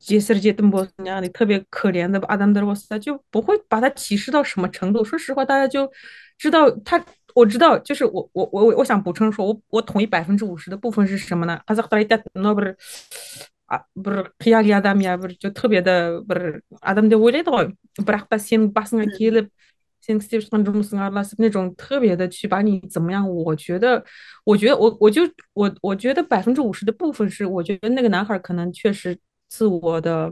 [0.00, 5.04] jester 姐邓波那样的特别可怜的阿当德罗斯，就不会把他歧视到什么程度。
[5.04, 5.86] 说实话，大家就
[6.38, 6.98] 知道他，
[7.34, 11.60] 我知道，就是我我我我想补充说，我我同意百分之五十的部分是什么呢？
[11.66, 12.76] 阿扎克达那不是
[13.66, 19.48] 啊，不是黑亚利亚达米亚不是就特别的不是阿当德威雷的，不是把先把生个 kill，
[20.00, 23.28] 先 steve 上中生啊，那是那种特别的去把你怎么样？
[23.28, 24.02] 我觉得，
[24.44, 25.22] 我觉得我我就
[25.52, 29.18] 我我觉得百分之五十的部分是，我觉得那个男孩可能确实。
[29.46, 30.28] 自我的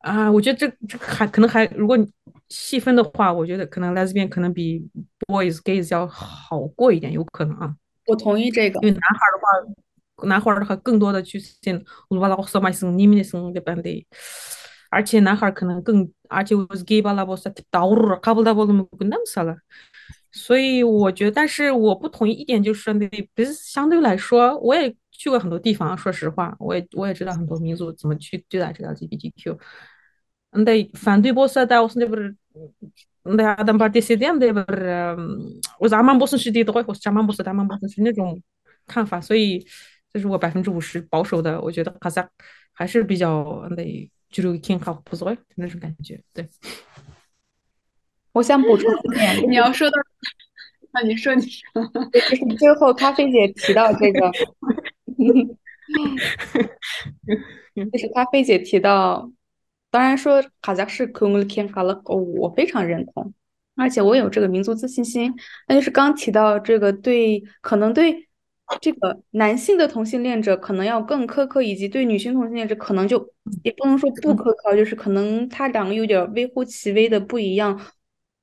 [0.00, 2.06] 啊，我觉得这这还可能还，如果你
[2.52, 4.86] 细分的话，我觉得可能 lesbian 可能比
[5.26, 7.74] boys gays 要好过一点，有可能啊。
[8.06, 14.06] 我同意这个，因为男孩的话，男孩的话更多的去见乌巴拉沃斯马斯尼米斯的班的，
[14.90, 19.56] 而且男孩可能更，而且我是 gay 巴拉沃斯达乌尔卡布达沃姆跟那了。
[20.30, 24.94] 所以我觉得，但是我不同意一点就是，那不是相对来说，我也。
[25.14, 29.56] 去过很多地方，说实话，我也我也知道很多民族怎么去对待这个 LGBTQ。
[30.52, 32.34] 嗯，对，反对波斯的，我是那不是，
[33.24, 35.16] 嗯，对，阿当巴迪西点的不是，
[35.78, 38.40] 我是阿曼波斯是的，都会或是阿曼波斯、阿曼波斯是那种
[38.86, 39.66] 看法，所以
[40.12, 42.28] 就是我百分之五十保守的，我觉得哈萨
[42.72, 46.20] 还是比较得就是挺好，不错那种感觉。
[46.34, 46.46] 对，
[48.32, 49.96] 我想补充一点，你要说到，
[50.92, 51.82] 那你说你说，
[52.12, 54.30] 就是最后咖啡姐提到这个。
[57.74, 59.30] 就是咖啡姐提到，
[59.92, 63.32] 当然说哈萨克是克姆肯哈勒，我非常认同，
[63.76, 65.32] 而且我有这个民族自信心。
[65.68, 68.28] 那就是刚提到这个对，可能对
[68.80, 73.32] 这个男性的同性恋者可能要更苛刻，以及对女性同性恋者可能就
[73.62, 77.78] 也不能说不苛刻，就是可能他两个有点微乎其微的不一样。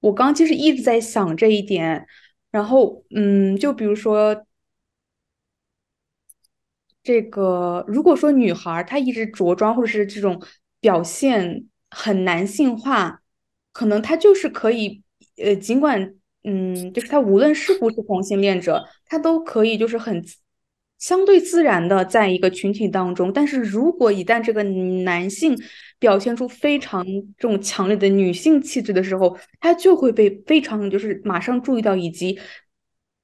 [0.02, 2.06] 我刚其实一直在想这一点，
[2.52, 4.46] 然后嗯，就比如说。
[7.02, 10.40] 这个如果说女孩她一直着装或者是这种
[10.82, 13.22] 表现很男性化，
[13.72, 15.02] 可能他就是可以，
[15.38, 20.24] 呃，尽管嗯，就是他无论是不是同性恋者，他都可以就是很
[20.98, 23.32] 相对自然的在一个群体当中。
[23.34, 25.58] 但是如果一旦这个男性
[26.00, 27.06] 表现出非常
[27.38, 32.40] 这种强烈的女性气质的时候，他就会被非常就是马上注意到，以及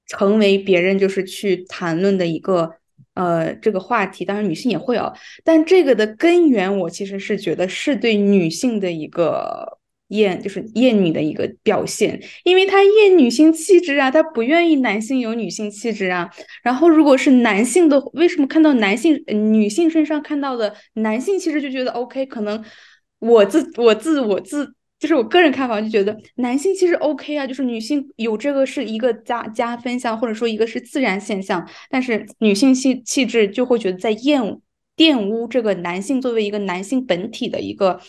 [0.08, 2.78] 成为别人就是去谈论的一个。
[3.16, 5.12] 呃，这个话题当然女性也会哦，
[5.44, 16.30] 但这个的根源，我其实是觉得是对女性的一个厌，就是厌女的一个表现，因为她厌女性气质啊，她不愿意男性有女性气质啊。
[16.62, 22.26] 然后如果是男性的，为什么看到男性、女性身上看到的男性气质就觉得 OK？
[22.28, 22.64] 可能
[23.20, 24.75] 我自我自我自。
[24.98, 31.68] 就是我个人看法，就觉得男性其实 OK 啊，就是女性有这个是一个加加分项，或者说一个是自然现象。
[31.90, 34.42] 但是女性气气质就会觉得在厌
[34.96, 38.00] 玷污这个男性作为一个男性本体的一个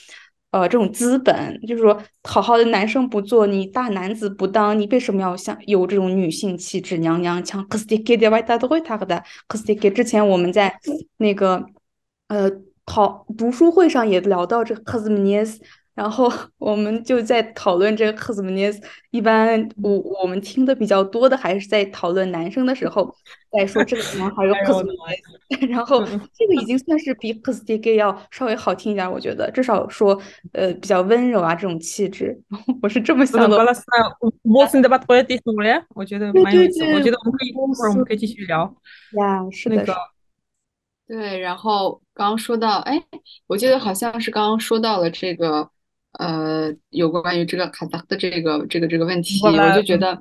[0.53, 7.67] 呃这种资本，就是说好好的男生不做，你大男子不当，你为什么要像有这种女性气质娘娘腔？
[7.69, 10.73] 可是这个的外大都会他的，可是这个之前我们在
[11.17, 11.67] 那个
[12.29, 12.49] 呃
[12.87, 14.81] 讨读书会上也聊到这个
[15.97, 18.81] 然后 我们就在讨论这个 n
[19.11, 23.13] 一般我我们听的比较多的还是在讨论男生的时候，
[23.51, 24.61] 在说这个男孩有 n
[25.71, 30.21] 然后这个已经算是比 k s t g 要稍微好听一点，我觉得至少说
[30.53, 32.39] 呃比较温柔啊这种气质，
[32.83, 33.57] 我是这么想的。
[34.43, 38.77] 我是的把拖地送了，我觉得蛮有意思，我觉得我们可以一会儿我们可以继续聊。
[39.19, 39.83] 呀，是的。
[41.09, 43.03] 对，然后刚刚说到，哎，
[43.47, 45.71] 我记得好像是刚刚说到了这个。
[46.19, 50.19] 呃，有关于这个卡萨的这个这个这个问题，我就觉得，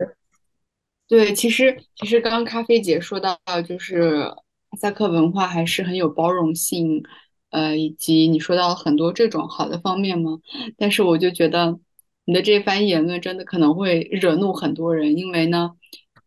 [1.07, 7.01] 对，其实其实刚刚咖啡姐说到，就是哈萨克文化还是很有包容性，
[7.49, 10.39] 呃，以及你说到很多这种好的方面嘛。
[10.77, 11.79] 但是我就觉得
[12.25, 15.71] 你的这番言论真的可能会惹怒很多人，因为呢，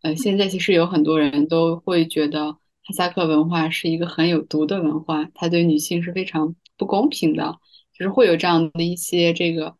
[0.01, 2.59] 呃，现在其实有很多人都会觉得哈
[2.97, 7.59] 萨克文化是一个很有毒的文化，它对女性是非常不公平的。
[7.99, 9.77] 就是会有这样的一些这个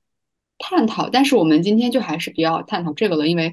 [0.59, 3.53] 探讨，但是我们今天就还是比较探讨这个了，因为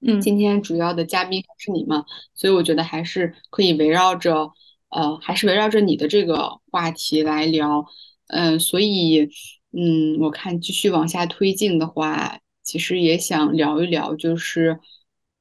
[0.00, 4.52] 嗯，今天主要的嘉宾是你嘛，所以我觉得还是可以围绕着
[4.88, 7.84] 呃，还是围绕着你的这个话题来聊，
[8.28, 9.28] 嗯，所以
[9.72, 14.80] 嗯，我看继续往下推进的话，其实也想聊一聊，就是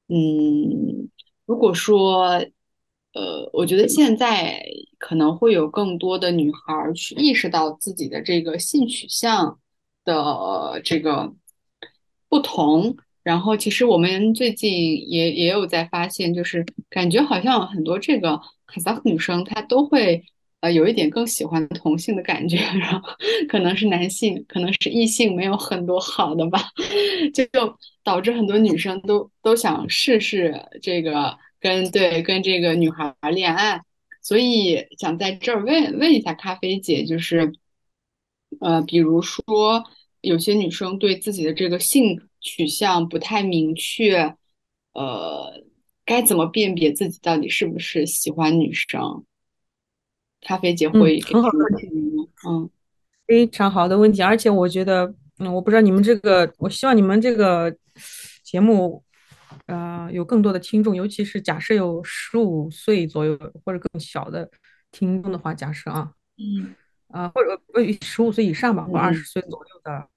[0.07, 1.09] 嗯，
[1.45, 2.45] 如果说。
[3.11, 4.63] 呃，我觉得现在
[4.99, 9.57] 可能会有更多的女孩去意识到自己的这个性取向
[10.05, 11.33] 的这个
[12.27, 12.95] 不同。
[13.23, 14.71] 然后，其实我们最近
[15.09, 20.23] 也也有在发现，就是感觉好像很多这个哈萨克女生她都会
[20.61, 23.09] 呃有一点更喜欢同性的感觉， 然后
[23.47, 26.59] 可能是男性，可能是异性没有很多好的吧，
[27.33, 27.45] 就
[28.03, 31.37] 导致很多女生都都想试试这个。
[31.61, 33.81] 跟对跟这个女孩恋爱，
[34.21, 37.53] 所以想在这儿问问一下咖啡姐，就是，
[38.59, 39.83] 呃，比如说
[40.21, 44.35] 有些女生对自己的这个性取向不太明确，
[44.93, 45.63] 呃，
[46.05, 49.25] 该怎么辨别自己到底是不是喜欢女生？
[50.41, 51.87] 咖啡姐会很好的问题，
[52.47, 52.69] 嗯，
[53.25, 57.75] 非常好的问题，而且我觉得，嗯，我不知道你们这个，我希望你们这个
[58.43, 59.03] 节目。
[59.69, 64.49] 呃，有更多的听众，尤其是假设有十五岁左右或者更小的
[64.91, 66.75] 听众的话，假设啊，嗯，
[67.09, 70.09] 啊，或者呃十五岁以上吧，或二十岁左右的，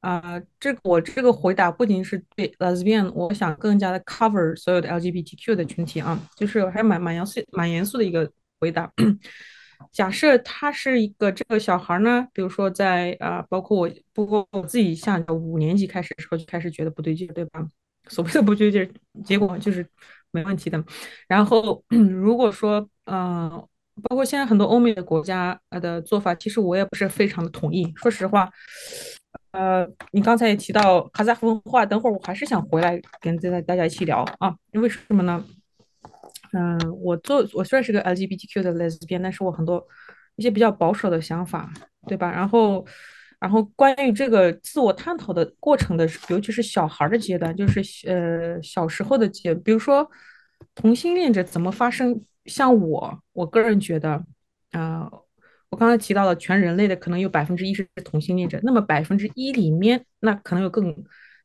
[0.00, 8.30] 啊，这个我这个回答不仅是对 lesbian，我想更加的 cover 所有的 LGBTQ 的群体啊，就是还蛮蛮严肃蛮严肃的一个
[8.60, 8.92] 回答。
[9.90, 17.66] 假设他是一个这个小孩呢，比如说在啊，包括我，不过我自己像五年级开始的时候就开始觉得不对劲，对吧？
[18.08, 18.88] 所谓的不纠结，
[19.24, 19.86] 结果就是
[20.30, 20.82] 没问题的。
[21.28, 23.48] 然后 如果说，呃，
[24.02, 27.92] 包括现在很多欧美的国家的做法，其实我也不是非常的同意。
[27.96, 28.50] 说实话，
[29.52, 34.54] 呃，你刚才也提到卡扎夫文化，等会儿我还是想回来跟大大家一起聊啊。
[34.72, 35.44] 为什么呢？
[36.52, 39.86] 嗯，我做我虽然是个 LGBTQ 的 lesbian，但是我很多
[40.36, 41.72] 一些比较保守的想法，
[42.06, 42.30] 对吧？
[42.30, 42.84] 然后。
[43.42, 50.08] 然后关于这个自我探讨的过程的，尤其是小孩的阶段，就是呃小时候的阶，比如说
[50.76, 52.22] 同性恋者怎么发生？
[52.44, 54.24] 像我，我个人觉得，
[54.70, 55.10] 呃，
[55.70, 61.04] 我刚才提到了全人类的可能有百分之一是同性恋者，那么百分之一里面，那可能有更。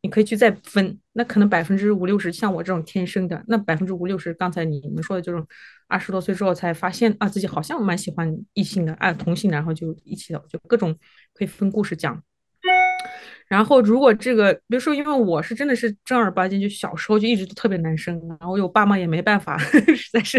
[0.09, 5.45] 可以去再分，那可能百分之五六十像我这种天生的，那百分之五六十刚才你们说的这种
[5.87, 10.97] 二十多岁之后才发现啊自己好像蛮喜欢异性的，啊同性，然后就一起的，就各种
[11.33, 12.21] 可以分故事讲。
[13.47, 20.37] 然后如果这个，比如说因为我是真的是正儿八经，就小时候就一直都特别男生，然后我爸妈也没办法， 实在是，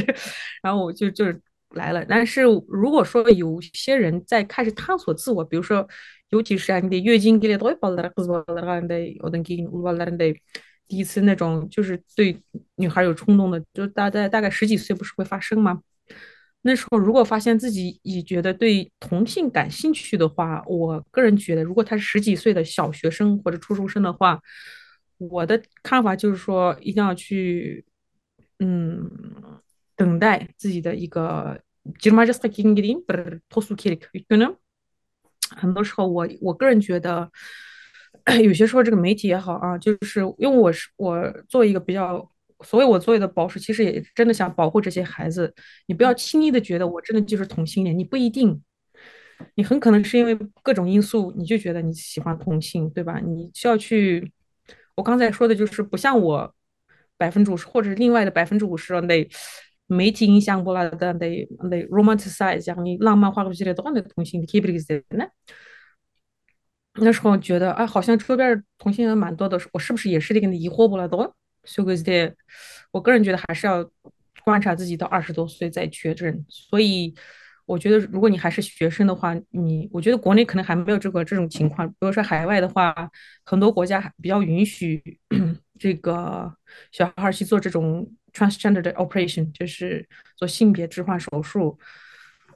[0.62, 1.40] 然后我就就是
[1.70, 2.04] 来了。
[2.04, 5.88] 但是如果说有些人在开始探索自我，比如说。
[6.30, 8.08] 尤其是啊，你的月经给了多少包了？
[8.10, 10.34] 可是我那个的，我能给我那的
[10.86, 12.36] 第一次那种就是对
[12.76, 15.82] 女孩有冲动的，就大概大概十几岁不是会发生吗？
[16.62, 24.40] 那时候如果发现自己已觉得对同性感兴趣的话，我个人觉得，如果他是十几岁的小学生或者初中生的话，
[25.18, 27.84] 我的看法就是说，一定要去
[28.58, 29.10] 嗯
[29.96, 31.60] 等待自己的一个。
[35.56, 37.30] 很多时候，我我个人觉得，
[38.42, 41.18] 有些时候这个媒体也好啊，就是因为我是我
[41.48, 42.30] 作为一个比较，
[42.62, 45.54] 所以我作为的保守，其实也真的想保护这些孩子。
[45.86, 48.62] 你不要轻易的觉得我真的就是同性恋，你不一定，
[49.54, 53.18] 你很可能是因为各种因素，你就觉得你喜欢同性，对吧？
[53.18, 54.32] 你需要去，
[54.94, 56.54] 我刚才说的就是不像我
[57.16, 59.28] 百分之五十，或者另外的百分之五十那。
[59.88, 61.18] 媒体影响过来的，得
[61.68, 65.24] 得 romanticize，讲你浪漫化过去的，都那个同性的 keep it 呢？
[67.00, 71.34] 那时候觉得啊，好像周边同性人蛮多的，我是不是也是这个疑惑不了多？
[71.64, 72.32] 所以，
[72.90, 73.88] 我个人觉得还是要
[74.44, 76.44] 观察自己到二十多岁再确诊。
[76.48, 77.14] 所以，
[77.66, 81.88] 我觉得如果你还是学生的话，你我觉得国内可能还没有这个这种情况。
[81.88, 82.94] 比如说海外的话，
[83.44, 85.20] 很多国家还比较允许
[85.78, 86.52] 这个
[86.90, 91.78] 小孩去做这种 transgender operation，就是做性别置换手术。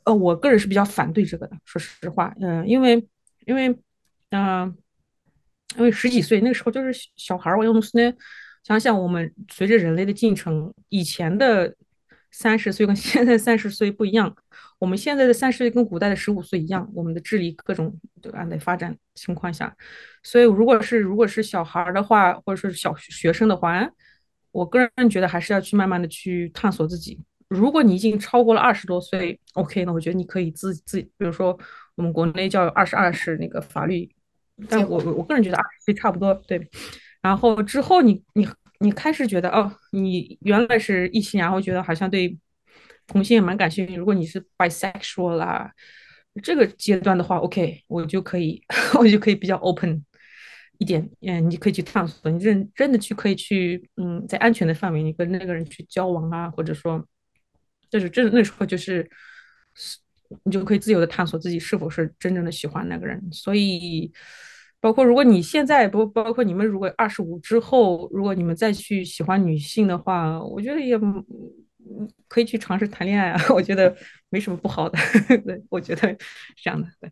[0.05, 3.07] 呃，我个人是比较反对这个的，说实话，嗯，因为
[3.47, 3.77] 因为。
[4.35, 4.75] 嗯，
[5.77, 8.17] 因为十几岁那个时候就是小孩儿，我用的是呢，
[8.65, 11.77] 想想我们随着人类的进程，以前的
[12.31, 14.35] 三十岁跟现在三十岁不一样，
[14.79, 18.43] 我们现在的三十岁跟古代的十五岁一样，我们的智力各种对吧？
[18.47, 19.77] 在发展情况下，
[20.23, 23.87] 所以如果是如果是小孩儿的话，或者是小学生的话，
[24.53, 27.19] 我个人觉得还是要去慢慢的去探索自己。
[27.49, 31.59] 如果你已经超过了二十多岁，OK，那我觉得你可以自自，比如说
[31.97, 34.09] 我们国内叫二十二是那个法律。
[34.69, 36.69] 但我我个人觉得二十岁差不多对，
[37.21, 38.47] 然后之后你你
[38.79, 42.39] 你开始觉得哦，你原来是异性，然后觉得好像对
[43.07, 43.97] 同性也蛮感兴趣。
[43.97, 45.73] 如果你是 bisexual 啦，
[46.43, 48.63] 这个阶段的话，OK，我就可以
[48.99, 50.05] 我就可以比较 open
[50.83, 57.07] 一点，嗯，你可以去探索，你认真的去可以去，嗯，在安全的范围，你跟那个人去交往啊，或者说，
[57.91, 59.09] 就是这那时候就是
[60.45, 64.13] 你就可以自由的探索自己是否是真正的喜欢那个人，所以。
[64.83, 70.99] 包括如果你现在不包括你们如果二十五之后，如果你们再去喜欢女性的话，我觉得也
[72.27, 73.97] 可以去尝试谈恋爱啊， 我觉得
[74.29, 74.99] 没什么不好的。
[75.47, 76.13] 对，我觉得
[76.57, 76.89] 这样的。
[77.01, 77.09] 对，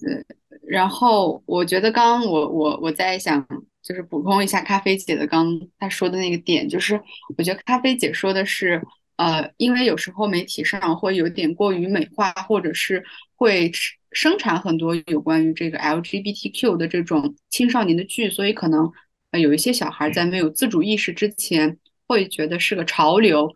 [0.00, 0.24] 对。
[0.66, 3.46] 然后我觉得刚刚我我我在想，
[3.82, 5.46] 就是补充一下咖啡姐的刚
[5.78, 7.00] 她说的那个点，就是
[7.36, 8.82] 我觉得咖啡姐说的是。
[9.16, 13.04] 呃，因为有时候媒体上会有点过于美化，或者是
[13.36, 13.70] 会
[14.10, 18.90] 生产很多有关于这个 LGBTQ 的这种青少年的剧，所以可能
[19.30, 21.78] 呃有一些小孩在没有自主意识之前
[22.08, 23.54] 会觉得是个潮流，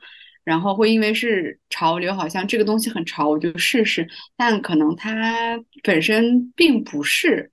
[0.49, 7.51] 然后会因为是潮流，好像这个东西很潮，我就试试，但可能它本身并不是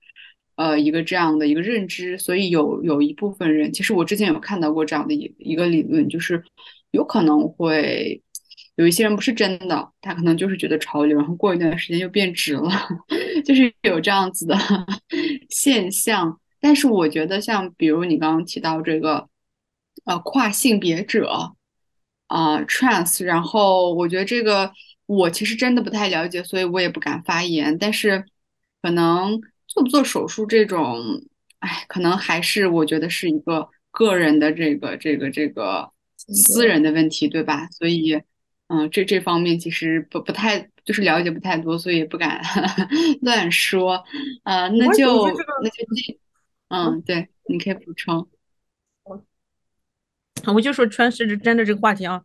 [0.56, 6.42] 呃一个这样的一个认知，所以有有一部分人，其实我之前有看到过这样的一一个理论，就是。
[6.92, 8.22] 有可能会
[8.76, 12.70] 有一些人不是真的，他可能就是觉得潮流，然后过一段时间又变直了，
[13.44, 14.56] 就是有这样子的
[15.50, 16.40] 现象。
[16.58, 19.28] 但是我觉得，像比如你刚刚提到这个，
[20.06, 21.52] 呃，跨性别者
[22.26, 24.70] 啊，trans，然后我觉得这个
[25.06, 27.76] 我其实真的不太了解，所以我也不敢发言。
[27.78, 28.24] 但是
[28.82, 31.22] 可能做不做手术这种，
[31.60, 35.90] 哎，可能还是我觉得是一个个人的这个这个这个。
[36.28, 37.68] 私人的问题，对吧？
[37.70, 38.20] 所以，
[38.68, 42.40] 嗯，这这方面其实不不太，就是了解不太多，所以不敢
[43.20, 44.02] 乱说。
[44.42, 46.18] 呃，那就那就这，
[46.68, 48.26] 嗯，对，你可以补充。
[50.54, 52.20] 我就说穿是针的这个话题啊，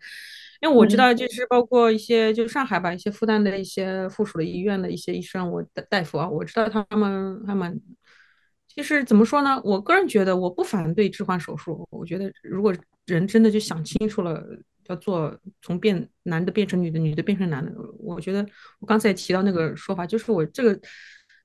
[0.62, 7.82] 因为我知道，就是包括一些就上海吧，一些复旦的一些附属的医院的一些医生，我的大夫啊，我知道他们他们。
[8.74, 9.60] 其实怎么说呢？
[9.66, 11.86] 我个人觉得我不反对置换手术。
[11.92, 12.74] 我觉得如果
[13.06, 14.42] 人真的就想清楚了，
[14.88, 17.70] 要做从变男的变成女的，女的变成男的，
[18.00, 18.40] 我觉得
[18.80, 20.80] 我刚才提到那个说法，就是我这个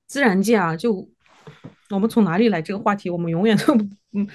[0.07, 1.05] 自然界啊，就
[1.89, 3.75] 我们从哪里来这个话题，我们永远都
[4.17, 4.27] 嗯，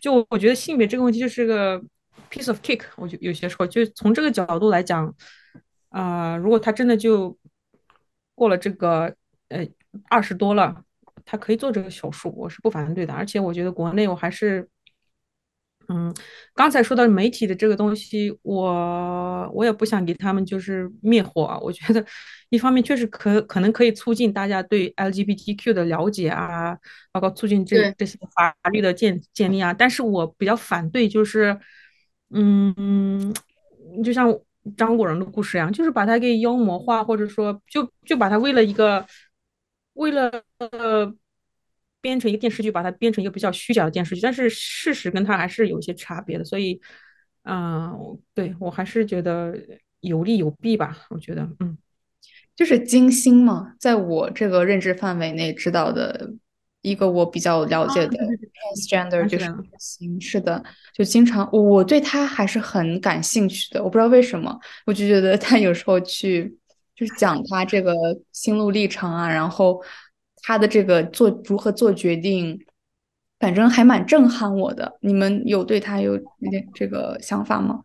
[0.00, 1.80] 就我觉得性别这个问题就是个
[2.30, 2.84] piece of cake。
[2.96, 5.12] 我就有些时候就从这个角度来讲，
[5.88, 7.36] 啊，如果他真的就
[8.34, 9.14] 过了这个
[9.48, 9.66] 呃
[10.08, 10.84] 二十多了。
[11.24, 13.14] 他可以做这个手术，我是不反对的。
[13.14, 14.68] 而且我觉得国内我还是，
[15.92, 16.14] 嗯，
[16.54, 21.58] 刚才说到媒体的这个东西，我我也不想给他们就是灭火啊。
[21.58, 22.04] 我觉得
[22.48, 26.76] 一方面确实可可能可以促进大家对 LGBTQ 的了解啊，
[27.12, 29.74] 包括促进这这些法律的建建立啊。
[29.74, 31.58] 但是我比较反对就是，
[32.30, 33.34] 嗯，
[34.02, 34.32] 就像
[34.76, 39.06] 张国荣的故事一样，就是把它给妖魔化，或者说就就把它为了一个。
[39.94, 41.14] 为了呃
[42.02, 46.78] 编成一个电视剧，把它编成一个比较虚假的电视剧，但是事实跟它还是有一些差别的，所以，
[47.44, 49.54] 嗯，对我还是觉得
[50.00, 51.06] 有利有弊吧。
[51.08, 51.78] 我觉得，嗯，
[52.54, 56.30] 就是金星嘛，在我这个认知范围内知道的
[56.82, 58.18] 一个我比较了解的
[58.76, 66.58] transgender 就是金星，是的，就经常我对他还是很感兴趣的，我不知道为什么，我就觉得他有时候去。
[66.94, 67.94] 就是讲他这个
[68.32, 69.82] 心路历程啊，然后
[70.42, 72.66] 他的这个做如何做决定，
[73.38, 74.98] 反正还蛮震撼我的。
[75.00, 77.82] 你们有对他有点这个想法吗？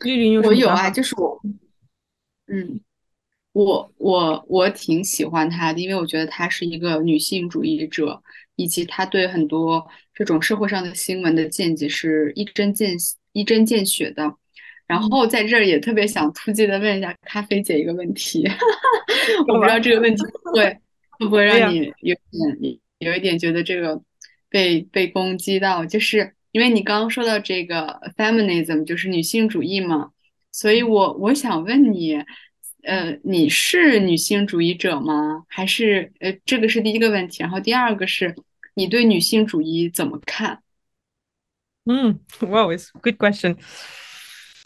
[0.00, 1.40] 丽丽有我有啊，就是我，
[2.48, 2.80] 嗯，
[3.52, 8.20] 我我我挺喜欢她的，因为我觉得她是一个女性主义者，
[8.56, 12.96] 以及她对很多这种社会上的新闻的见解是一针见
[13.32, 14.36] 一针见血的。
[14.92, 18.46] 然后在这儿也特别想突击的问一下咖啡姐一个问题
[19.48, 20.22] 我不知道这个问题
[20.52, 20.64] 会
[21.18, 22.14] 会不会让你有
[22.60, 23.98] 点有一点觉得这个
[24.50, 30.10] 被被攻击到，就是因为你刚刚说到这个 feminism 就是女性主义嘛，
[30.52, 32.22] 所以我我想问你，
[32.82, 35.44] 呃，你是女性主义者吗？
[35.48, 38.36] 还是呃，这个是第一个问题，然后第二个是
[38.74, 40.62] 你对女性主义怎么看？
[41.86, 43.56] 嗯，Wow, it's good question.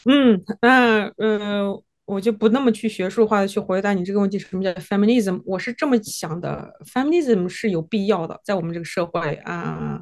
[0.07, 5.41] 嗯，那呃，我就不那么去学术化的去回答你这个问题，什么叫 feminism？
[5.45, 10.01] 我是这么想的，feminism 是有必要的，在我们这个社会啊。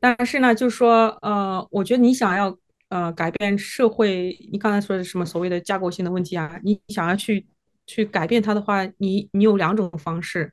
[0.00, 2.56] 但是呢，就是说，呃，我觉得你想要
[2.88, 7.46] 呃改变社会，你刚才说的什么所谓的架构性的问题啊，你想要去
[7.86, 10.50] 去改变它的话，你你有两种方式，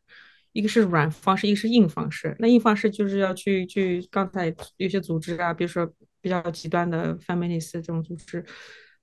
[0.52, 2.36] 一个是软方式，一个是硬方式。
[2.40, 5.90] 那硬方式就是要去去刚才有些组织啊，比如说
[6.22, 8.46] 比较极端的 feminist 这种组织。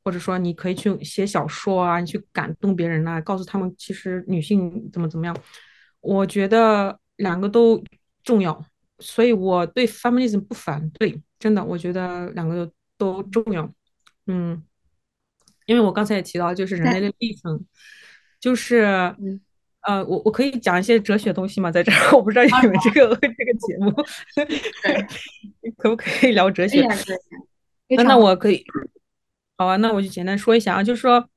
[0.05, 5.37] 或者说，你可以去写小说啊，你去感动别人啊，告诉他们其实女性怎么怎么样。
[6.01, 7.83] 我觉得两个都
[8.23, 8.65] 重要，
[9.01, 13.71] 所以我对 feminism 不反对，真的，我觉得两个都重要。
[14.29, 14.63] 嗯，
[15.67, 17.63] 因为我刚才也提到，就是人类的历程，
[18.41, 19.15] 就是
[19.83, 21.71] 呃，我我可以讲一些哲学东西吗？
[21.71, 23.91] 在这儿， 我不知道你们这个这个节目
[25.79, 26.87] 可不可以聊哲学？
[27.97, 28.65] 那那我可以。
[29.57, 31.29] 好啊，那我就简单说一下啊，就是说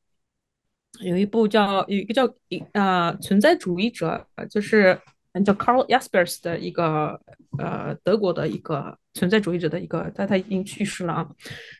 [1.02, 2.32] 有一部叫有一个叫
[2.74, 5.00] 呃存在主义者，就是
[5.46, 7.20] 叫 Carl Jaspers 的一个
[7.58, 11.30] 呃德国的一个存在主义者的一个，但他已经去世了啊，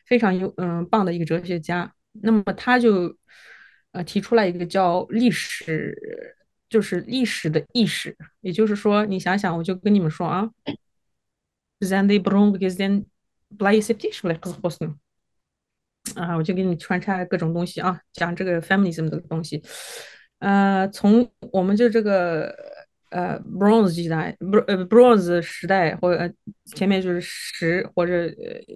[0.06, 1.92] 非常有嗯棒的一个哲学家。
[2.22, 3.16] 那么他就
[3.92, 5.96] 呃提出来一个叫历史，
[6.72, 10.48] 就是历史的意识，也就是说，你想想，我就跟你们说啊
[11.80, 13.04] ，then they bring because then
[13.58, 14.94] play septic like h o s t e。
[16.16, 19.62] 啊，我就给你穿插各种东西啊，讲这个 feminism 的东西。
[20.40, 22.52] 呃，从我们就这个
[23.10, 26.34] 呃 bronze 时代，不呃 bronze 时代，或者
[26.74, 28.28] 前面就是石或者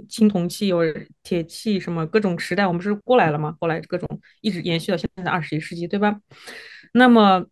[0.09, 3.57] 青铜器或者铁器什么各种时代，我们是过来了嘛？
[3.61, 4.09] 后来各种
[4.41, 6.21] 一直延续到现在二十一世纪，对吧？
[6.93, 7.45] 那么，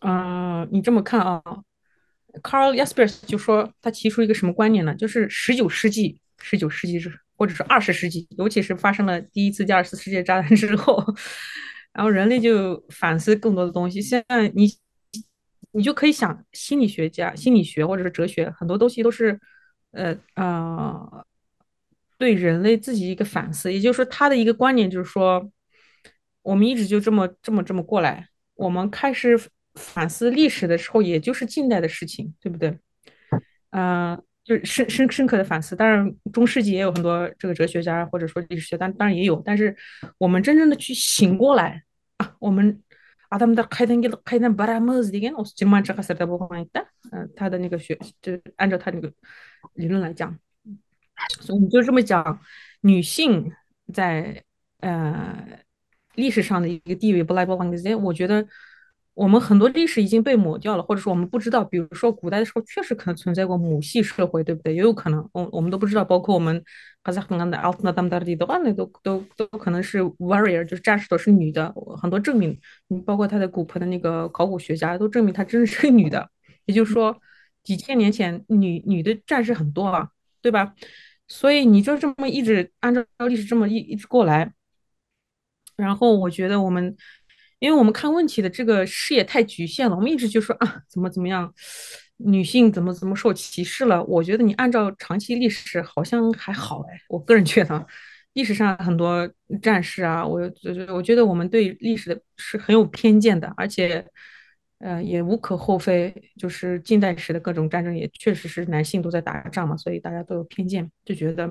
[0.00, 1.42] 嗯，你这么看啊
[2.42, 4.94] ，Carl Jaspers 就说他提出一个什么观念呢？
[4.94, 7.12] 就是十九世纪，十九世纪是。
[7.40, 11.02] 或者是二十世纪，尤其是发生了第一次、第二次世界大战之后，
[11.94, 14.02] 然后人类就反思更多的东西。
[14.02, 14.68] 现在你，
[15.72, 19.40] 你就可以想，心理学家、心理学或者是哲学，很多东西都是，
[19.92, 21.24] 呃呃，
[22.18, 23.72] 对人类自己一个反思。
[23.72, 25.50] 也就是说，他的一个观念就是说，
[26.42, 28.28] 我们一直就这么、这么、这么过来。
[28.54, 29.40] 我们开始
[29.80, 32.78] 反思历史的时候，也就是近代的事情，对不对？
[33.70, 34.22] 嗯。
[34.42, 39.76] 就是深深深刻的反思，当然中世纪也有很多这个哲学家或者说历史学，但当然也有，但是
[40.18, 41.84] 我们真正的去醒过来
[42.16, 42.82] 啊，我们
[43.28, 49.12] 阿他们的开灯给开灯巴拉莫斯的，我今晚这个是在播放一的，嗯，他的那个学就按照他那个
[49.74, 50.36] 理论来讲，
[51.40, 52.40] 所以你就这么讲，
[52.80, 53.52] 女性
[53.92, 54.42] 在
[54.80, 55.46] 呃
[56.14, 58.44] 历史上的一个地位不来不往的些，我觉得。
[59.20, 61.62] 我们很多历史已经被抹掉了，或者说我们不知道。
[61.62, 64.72] 比如说古代的时候，确实可能存在过母系社会，对不对？
[64.74, 66.02] 也有可能，我我们都不知道。
[66.02, 66.64] 包括我们
[67.02, 71.70] 哈萨克的奥特纳达姆达里的话，那都都都可能是 warrior，就是战士都是女的。
[72.00, 72.58] 很多证明，
[72.88, 76.30] 你包括他的古盆的那个考古学家都证明她真的是个女的。
[76.64, 77.14] 也就是说，
[77.62, 80.08] 几千年前女女的战士很多啊，
[80.40, 80.74] 对吧？
[81.28, 84.50] 所以你就这么一直按照历史这么一一直过来，
[85.76, 86.96] 然后我觉得我们。
[87.60, 91.52] 因为我们看问题的这个视野太局限了，我们一直就说啊，怎么怎么样，
[92.16, 94.02] 女性怎么怎么受歧视了？
[94.04, 97.86] 我觉得你按照长期历史好像还好哎，我个人觉得，
[98.32, 99.30] 历史上很多
[99.62, 104.04] 战士啊，我我我觉得我们对历史的是很有偏见的，而且，
[104.78, 111.50] 呃，也无可厚非，就是近代史的各种战争也确实是男性都在打仗嘛，所以大家都有偏见，就觉得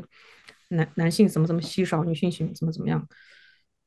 [0.70, 3.08] 男男性怎么怎么稀少，女性怎么怎么样。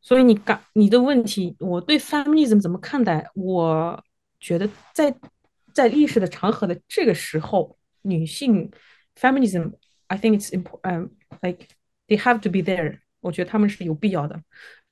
[0.04, 3.24] 所以你刚你的问题，我对 feminism 怎么看待？
[3.36, 4.02] 我
[4.40, 5.14] 觉得在
[5.72, 8.68] 在历史的长河的这个时候，女性
[9.14, 11.10] feminism，I think it's important.
[11.40, 11.68] Like
[12.08, 12.98] they have to be there.
[13.20, 14.42] 我觉得他们是有必要的，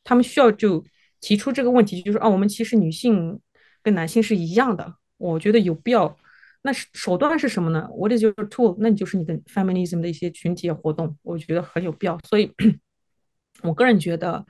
[0.04, 0.84] 他们需要就
[1.20, 3.40] 提出这个问题，就是啊，我们其实女性
[3.82, 4.94] 跟男性是一样的。
[5.16, 6.16] 我觉得有必要。
[6.62, 8.76] 那手段是什么呢？What is your tool？
[8.78, 12.16] 那你就是你的 feminism 的一些群体活动，我觉得很有必要。
[12.28, 12.52] 所以，
[13.64, 14.46] 我个人觉得。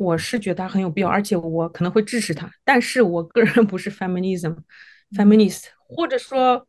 [0.00, 2.50] 我是觉得它很有必要，而且我可能会支持它。
[2.64, 6.66] 但是我个人 不是 feminism，feminist，或者说，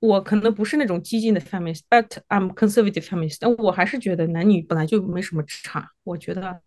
[0.00, 3.38] 我可能不是那种激进的 feminist，but I'm conservative feminist。
[3.40, 5.90] 但我还是觉得男女本来就没什么差。
[6.04, 6.60] 我觉得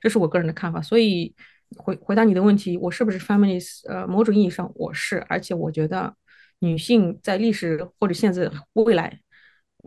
[0.00, 0.82] 这是我个人的看法。
[0.82, 1.32] 所以
[1.76, 3.88] 回回答你的问题，我是不是 feminist？
[3.88, 6.12] 呃，某种意义上我是，而且我觉得
[6.58, 9.20] 女性在历史或者现在未来，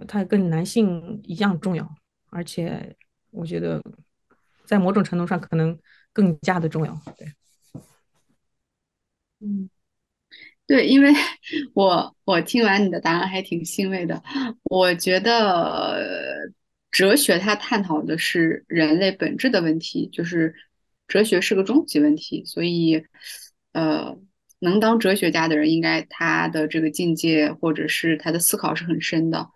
[0.08, 1.94] 她跟男性一样重要，
[2.30, 2.96] 而且
[3.32, 3.82] 我觉得。
[4.66, 5.78] 在某种程度上，可能
[6.14, 7.02] 更加的重要。
[7.18, 7.28] 对，
[9.40, 9.70] 嗯，
[10.68, 11.12] 对，因为
[11.74, 14.22] 我我听完你的答案还挺欣慰的。
[14.64, 16.52] 我觉得
[16.92, 20.56] 哲学它探讨的是人类本质的问题，就是
[21.08, 22.46] 哲学是个终极问题。
[22.46, 23.04] 所以，
[23.74, 24.18] 呃，
[24.60, 29.50] 能当哲学家的人，应该他的这个境界或者是他的思考是很深的。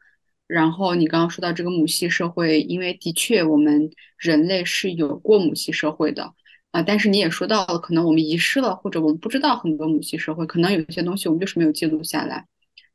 [0.48, 6.34] 然后你刚刚说到这个母系社会，因为的确我们人类是有过母系社会的
[6.72, 12.46] 啊，但是你也说到了，可能我们遗失了，或者我们不知道很多母系社会，可能有些东西我们就是没有记录下来，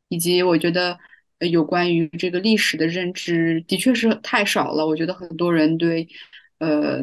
[0.08, 0.96] 以及我觉得
[1.50, 6.08] 有关于这个历史的认知的确是太少了，我觉得很多人对
[6.58, 7.02] 呃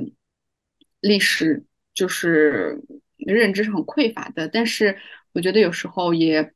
[1.01, 2.81] 历史就是
[3.17, 4.97] 认知是很匮乏的，但是
[5.33, 6.53] 我觉得有时候也。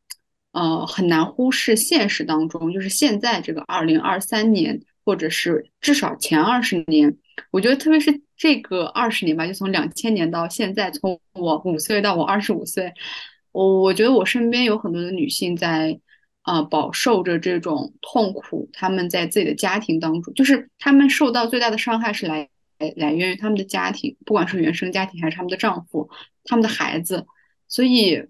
[0.54, 7.16] 呃，很难忽视现实当中，就是现在这个二零二三年，或者是至少前二十年，
[7.52, 12.94] 我觉得特别是这个二十年吧，就从两千年到现在，从我五岁到我二十五岁，
[13.54, 15.98] 我我觉得我身边有很多的女性在
[16.42, 22.50] 啊饱受着这种痛苦，她们在自己的家庭当中，就是她们受到最大的伤害是来
[22.98, 26.10] 来源于她们的家庭，不管是原生家庭还是她们的丈夫、
[26.44, 27.26] 她们的孩子，
[27.70, 28.22] 所以。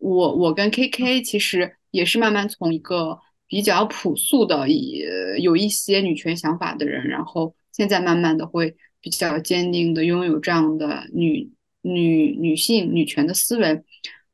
[0.00, 5.04] 我我跟 K K 其实也是慢慢从一个比较朴素的，以
[5.40, 11.50] 有一些女权想法的人，然后现在慢慢的会比较坚定的拥有这样的女
[11.82, 13.82] 女女性女权的思维，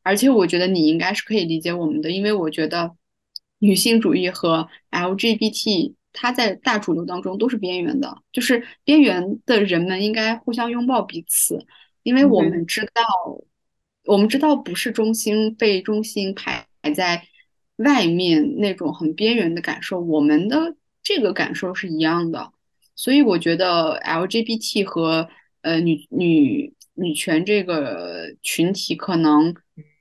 [0.03, 2.95] 而且我觉得你应该是可以理解我们的，因为我觉得
[3.59, 11.59] 女性主义和 LGBT 它在大主流当中都是边缘的，就是边缘的人们应该互相拥抱彼此，
[12.05, 13.03] 因为我们知道。
[14.07, 17.27] 我们知道不是中心被中心排在
[17.77, 22.53] 外面那种很边缘的感受，我们的这个感受是一样的，
[22.95, 25.29] 所以我觉得 LGBT 和
[25.63, 29.55] 呃女女女权这个群体可能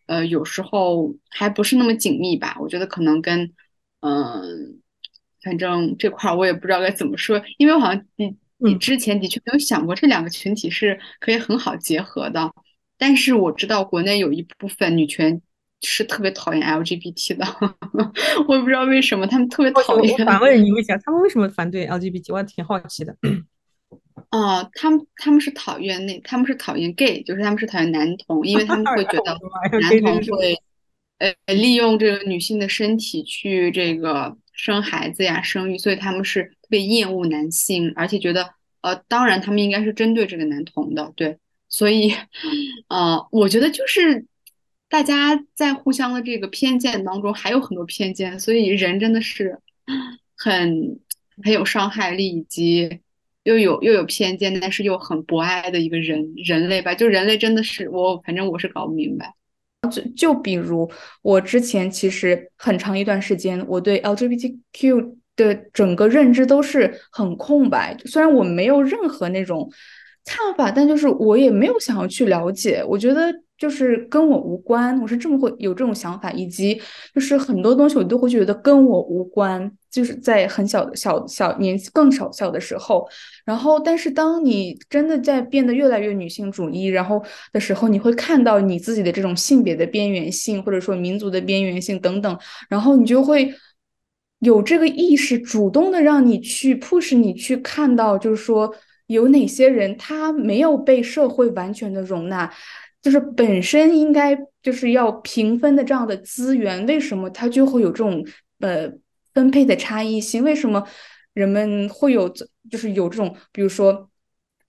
[0.05, 2.55] 呃有时候还不是那么紧密吧。
[2.61, 3.51] 我觉得可能跟
[4.01, 4.79] 嗯，
[5.43, 12.51] 反正这块我也不知道该怎么说，因为我好像你你之前的确没有想过这两个群体是可以很好结合的。
[12.97, 15.41] 但是我知道国内有一部分女权
[15.81, 17.45] 是特别讨厌 LGBT 的，
[18.47, 20.13] 我也不知道为什么他们特别讨厌。
[20.13, 22.31] 我反问你一下，他们为什么反对 LGBT？
[22.31, 23.15] 我还挺好奇的。
[24.31, 29.37] 哦， 他们他们是讨厌那，他们是讨厌 gay，就是他们是讨厌男同，因为他们会觉得
[29.81, 30.57] 男同会
[31.19, 38.49] 呃利用这个女性的身体去这个生孩子呀、生育，所以他们是特别厌恶男性，而且觉得
[38.81, 41.37] 呃，当然他们应该是针对这个男同的，对。
[41.75, 42.13] 所以，
[42.87, 44.25] 呃，我觉得就是
[44.87, 49.59] 大家在互相的这个偏见当中还有很多偏见，所以人真的是
[50.37, 50.97] 很
[51.43, 53.01] 很有伤害力，以及
[53.43, 56.95] 又有又有偏见，但是又很博爱的一个人人类吧。
[56.95, 59.33] 就人类真的是我，反正我是搞不明白。
[59.91, 60.89] 就就比如
[61.21, 69.69] 我之前其实很长一段时间，我对 LGBTQ 的整个认知都是很空白，虽然我没有任何那种。
[70.25, 76.81] 看法，但就是我也没有想要去了解，我觉得就是跟我无关，我是这么会有这种想法，以及
[77.13, 83.07] 就是很多东西我都会觉得跟我无关，就是在很小小小年纪更少小的时候，
[83.45, 87.23] 然后但是当你真的在变得越来越女性主义，然后
[87.53, 92.37] 的时候，你会看到你自己的这种性别的边缘性，或者说民族的边缘性等等，
[92.67, 93.53] 然后你就会
[94.39, 98.73] 有这个意识，主动的让你去 push 你去看到，就是说。
[99.07, 102.51] 有哪些人他没有被社会完全的容纳，
[103.01, 108.25] 就是本身应该就是要平分的这样的资源，为什么他就会有这种
[108.59, 108.91] 呃
[109.33, 110.43] 分配的差异性？
[110.43, 110.83] 为什么
[111.33, 112.27] 人们会有
[112.71, 114.09] 就是有这种比如说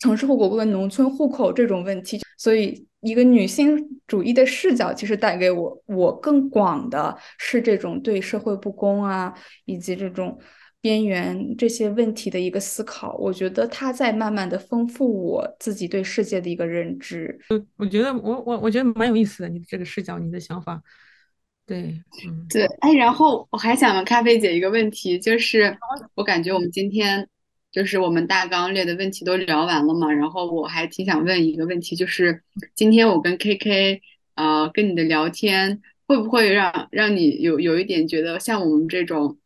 [0.00, 2.20] 城市户口跟农村户口这种问题？
[2.36, 9.32] 所以一个女性主义的视角，其实带给我我更广的是这种对社会不公啊，
[9.64, 10.38] 以及这种。
[10.86, 17.36] 边缘这些问题的一个思考，我觉得他在慢慢的丰富我自己对世界的一个认知。
[17.76, 20.80] 我觉得我我我觉得蛮有意思的，你的这个视角，你的想法，
[21.66, 25.76] 对，嗯，对，哎，然后我还想问咖啡姐一个问题，就是
[26.14, 27.28] 我感觉我们今天
[27.72, 32.40] 就是我们大纲列的问题都聊完了嘛，然后我还挺想问一个问题，就是
[32.76, 34.00] 今天我跟 KK
[34.36, 39.36] 呃跟你的聊天，会不会让让你有有一点觉得像我们这种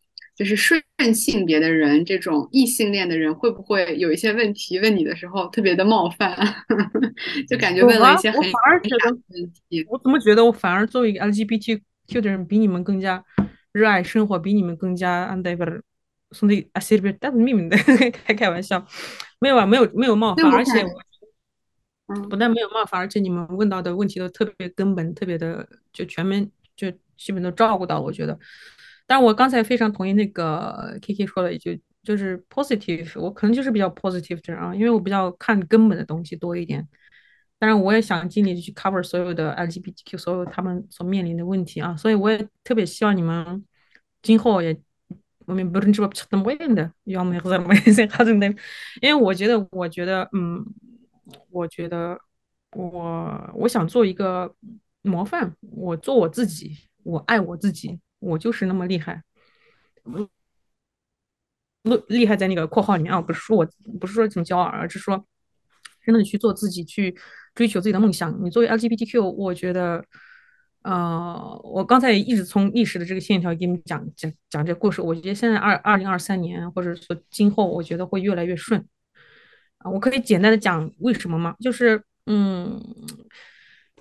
[0.40, 0.82] 就是顺
[1.14, 6.34] 性别的人，这种异性恋的人，会不会有一些问题问你的时候特别的冒犯？
[7.46, 9.84] 就感觉问了一些很我反而觉得问题。
[9.90, 13.22] 我怎么觉得我反而作为一个 LGBTQ 的人，比你们更加
[13.72, 15.82] 热爱生活，比你们更加 a n d e v o r
[16.30, 17.76] 兄弟啊，谁别但是秘密的
[18.24, 18.82] 开开玩笑，
[19.40, 20.82] 没有啊，没有没有冒犯，而且
[22.06, 28.38] 我不但没有冒犯，而且你们问到的问题都特别根本，特别的就全面，就基本都照顾到，我觉得。
[29.10, 36.86] 但我刚才非常同意那个 Kiki 说了一句，就是 positive，我可能就是比较 positive 的人啊，因为我比较看根本的东西多一点。
[37.58, 43.64] 当然，我也想尽力去 cover 所有的 LGBTQ 所有他们所面临的问题啊，所以我也特别希望你们
[44.22, 44.80] 今后也。
[45.46, 48.46] 我们不是这么吃的么样的，要么或者没谁哈子的，
[49.02, 50.64] 因为我觉得，我觉得，嗯，
[51.50, 52.16] 我觉得，
[52.76, 54.54] 我我想做一个
[55.02, 59.22] 模范，我做我自己，我爱我自己，我就是那么厉害，
[61.82, 63.66] 厉厉害在那个括号里面啊，不是说我
[63.98, 65.26] 不是说怎么骄傲，而是说
[66.04, 67.16] 真的去做自己，去
[67.54, 68.36] 追求自己的梦想。
[68.44, 70.04] 你作为 LGBTQ，我觉得。
[70.82, 75.02] 呃，我刚才一直从历史的这个线条给你们讲讲讲这个故事。
[75.02, 78.82] 我觉得现在二二零二三年，或者说今后，我觉得会越来越顺。
[79.76, 81.54] 啊，我可以简单的讲为什么吗？
[81.60, 82.82] 就是，嗯，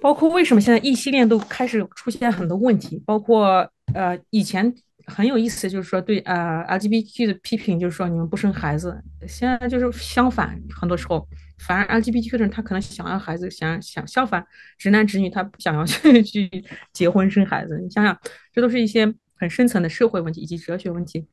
[0.01, 4.73] 包括为什么现在异性恋都开始出现很多问题，包括呃以前。
[5.09, 8.95] 很有意思，就是说对呃 LGBTQ 的批评，就是说你们不生孩子。
[9.27, 11.27] 现在就是相反，很多时候
[11.57, 14.45] 反而 LGBTQ 的人他可能想要孩子，想想相反，
[14.77, 16.63] 直男直女他不想要 去去
[16.93, 17.79] 结婚生孩子。
[17.79, 18.15] 你想想，
[18.53, 21.25] 这都是一些很深层的社会问题以及哲学问题。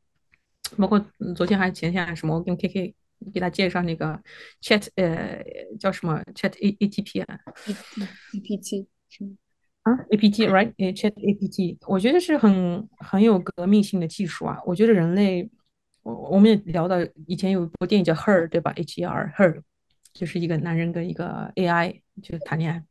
[0.78, 0.98] 包括
[1.34, 2.94] 昨天还前天什么，我跟 KK
[3.32, 4.20] 给他介绍那个
[4.62, 5.42] Chat 呃
[5.78, 7.38] 叫什么 Chat A ATP 啊
[8.32, 9.36] ，APT 什么？
[9.82, 14.58] 啊，APT right，Chat APT，我觉得是很很有革命性的技术啊。
[14.66, 15.48] 我觉得人类，
[16.02, 19.62] 我我们也聊到以前有一部电影叫《Her》，对吧？H E R，Her，
[20.12, 22.82] 就是一个男人跟一个 AI 就谈恋爱。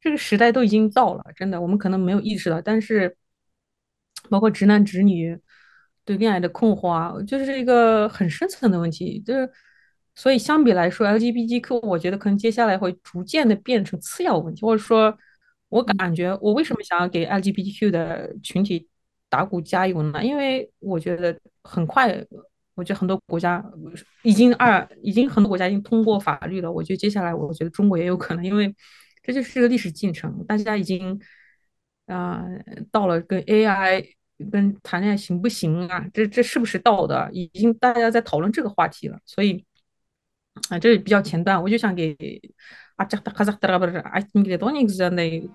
[0.00, 3.14] 这个时代都已经到了，真的，我们可能没有意识到，但是
[4.30, 5.38] 包括直男直女
[6.10, 9.20] 对恋爱的困惑啊，就是一个很深层的问题。
[9.20, 9.50] 就是
[10.14, 15.16] 所以相比来说，LGBTQ，我觉得可能接下来会逐渐的变成次要问题，或者说。
[15.70, 18.88] 我感觉，我为什么想要给 LGBTQ 的群体
[19.28, 20.20] 打鼓加油呢？
[20.24, 22.08] 因为我觉得很快，
[22.74, 23.64] 我觉得很多国家
[24.24, 26.72] 已经二，已经很多国家已经通过法律了。
[26.72, 28.74] 我觉得接下来，我觉得中国也有可能，因为
[29.22, 31.20] 这就是个历史进程，大家已经
[32.06, 32.44] 啊
[32.90, 34.04] 到了跟 AI
[34.50, 36.06] 跟谈恋爱行不行啊？
[36.14, 37.28] 这这是不是道德？
[37.32, 39.64] 已经大家在讨论这个话题了，所以
[40.68, 42.16] 啊，这是比较前段，我就想给
[42.96, 45.48] 啊，这哈萨克拉不是啊，你给多年克在的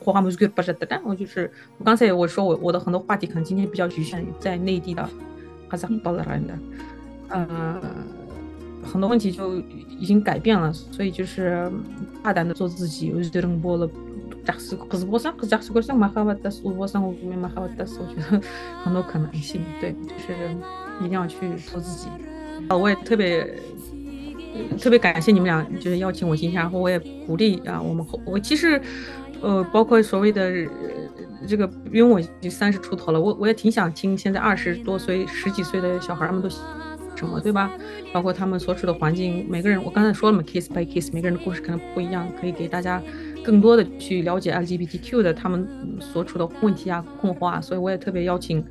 [0.00, 5.08] 霍华姆斯不是的，但我就是我刚才我说我我的很多话题可能今天比较局限在内地的
[5.68, 6.58] 哈萨克巴拉人的，
[7.28, 7.82] 嗯、呃，
[8.84, 9.56] 很多问题就
[9.88, 11.70] 已经改变了，所以就是
[12.22, 13.88] 大胆的做自己，我就觉得波了。
[14.45, 18.41] жақсы қыз болсаң қыз жақсы көрсең махаббаттас ұл болсаң ұлмен махаббаттас 我觉得
[18.83, 20.33] 很多可能性对就是
[21.01, 22.07] 一定要去做自己
[22.69, 23.47] 啊我也特别
[24.79, 26.97] 特别感谢你们俩，就是邀请我今天，然后我也
[27.27, 28.81] 鼓励啊，我们后我其实，
[29.39, 30.51] 呃，包括所谓的
[31.47, 37.71] 这个，因为我已经三十出头了，我我也挺想听现在二十多岁、十几岁的小孩们都什么，对吧？
[38.11, 42.99] 包括他们所处的环境，每个人我刚才说了嘛，case by case，每个人的故事可能不一样，可以给大家
[43.44, 45.66] 更多的去了解 LGBTQ 的他们
[46.00, 48.64] 所处的问题啊、困惑啊，所以我也特别邀请。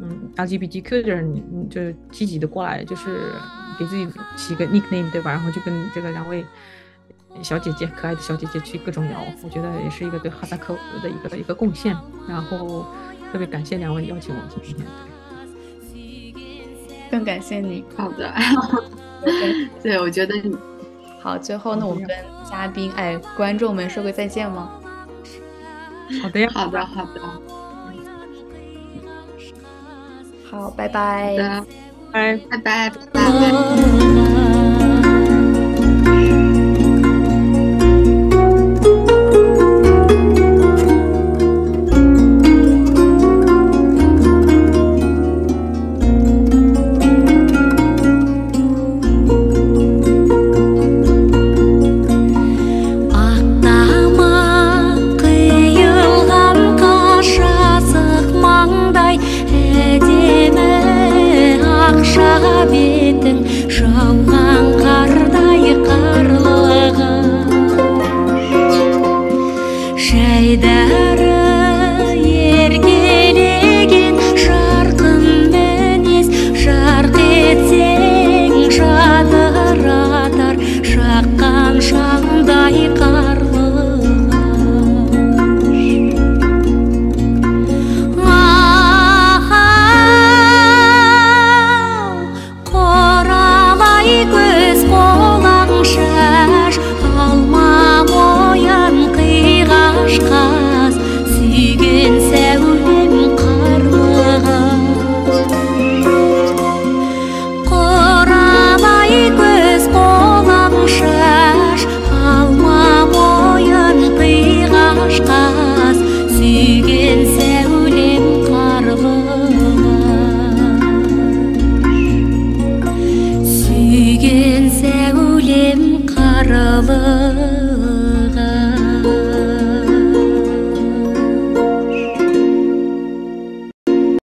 [0.00, 1.80] 嗯，LGBTQ 的人，就
[2.12, 3.32] 积极的过来，就是
[3.76, 5.32] 给自己起个 nickname，对吧？
[5.32, 6.44] 然后就跟这个两位
[7.42, 10.72] 小姐姐，可爱的小姐姐去各种聊，我觉得也是一个对哈萨克
[11.02, 11.96] 的一个一个贡献。
[12.28, 12.86] 然后
[13.32, 14.86] 特别感谢两位邀请我今天，
[17.10, 17.84] 更感谢你。
[17.96, 18.32] 好的，
[19.82, 20.56] 对，我觉得你
[21.28, 21.38] 好。
[21.38, 22.16] 最后，呢，我们跟
[22.48, 24.70] 嘉宾哎观众们说个再见吗？
[26.22, 27.20] 好的呀，好的，好的。
[30.50, 31.36] 好，拜拜，
[32.10, 34.17] 拜拜，拜拜。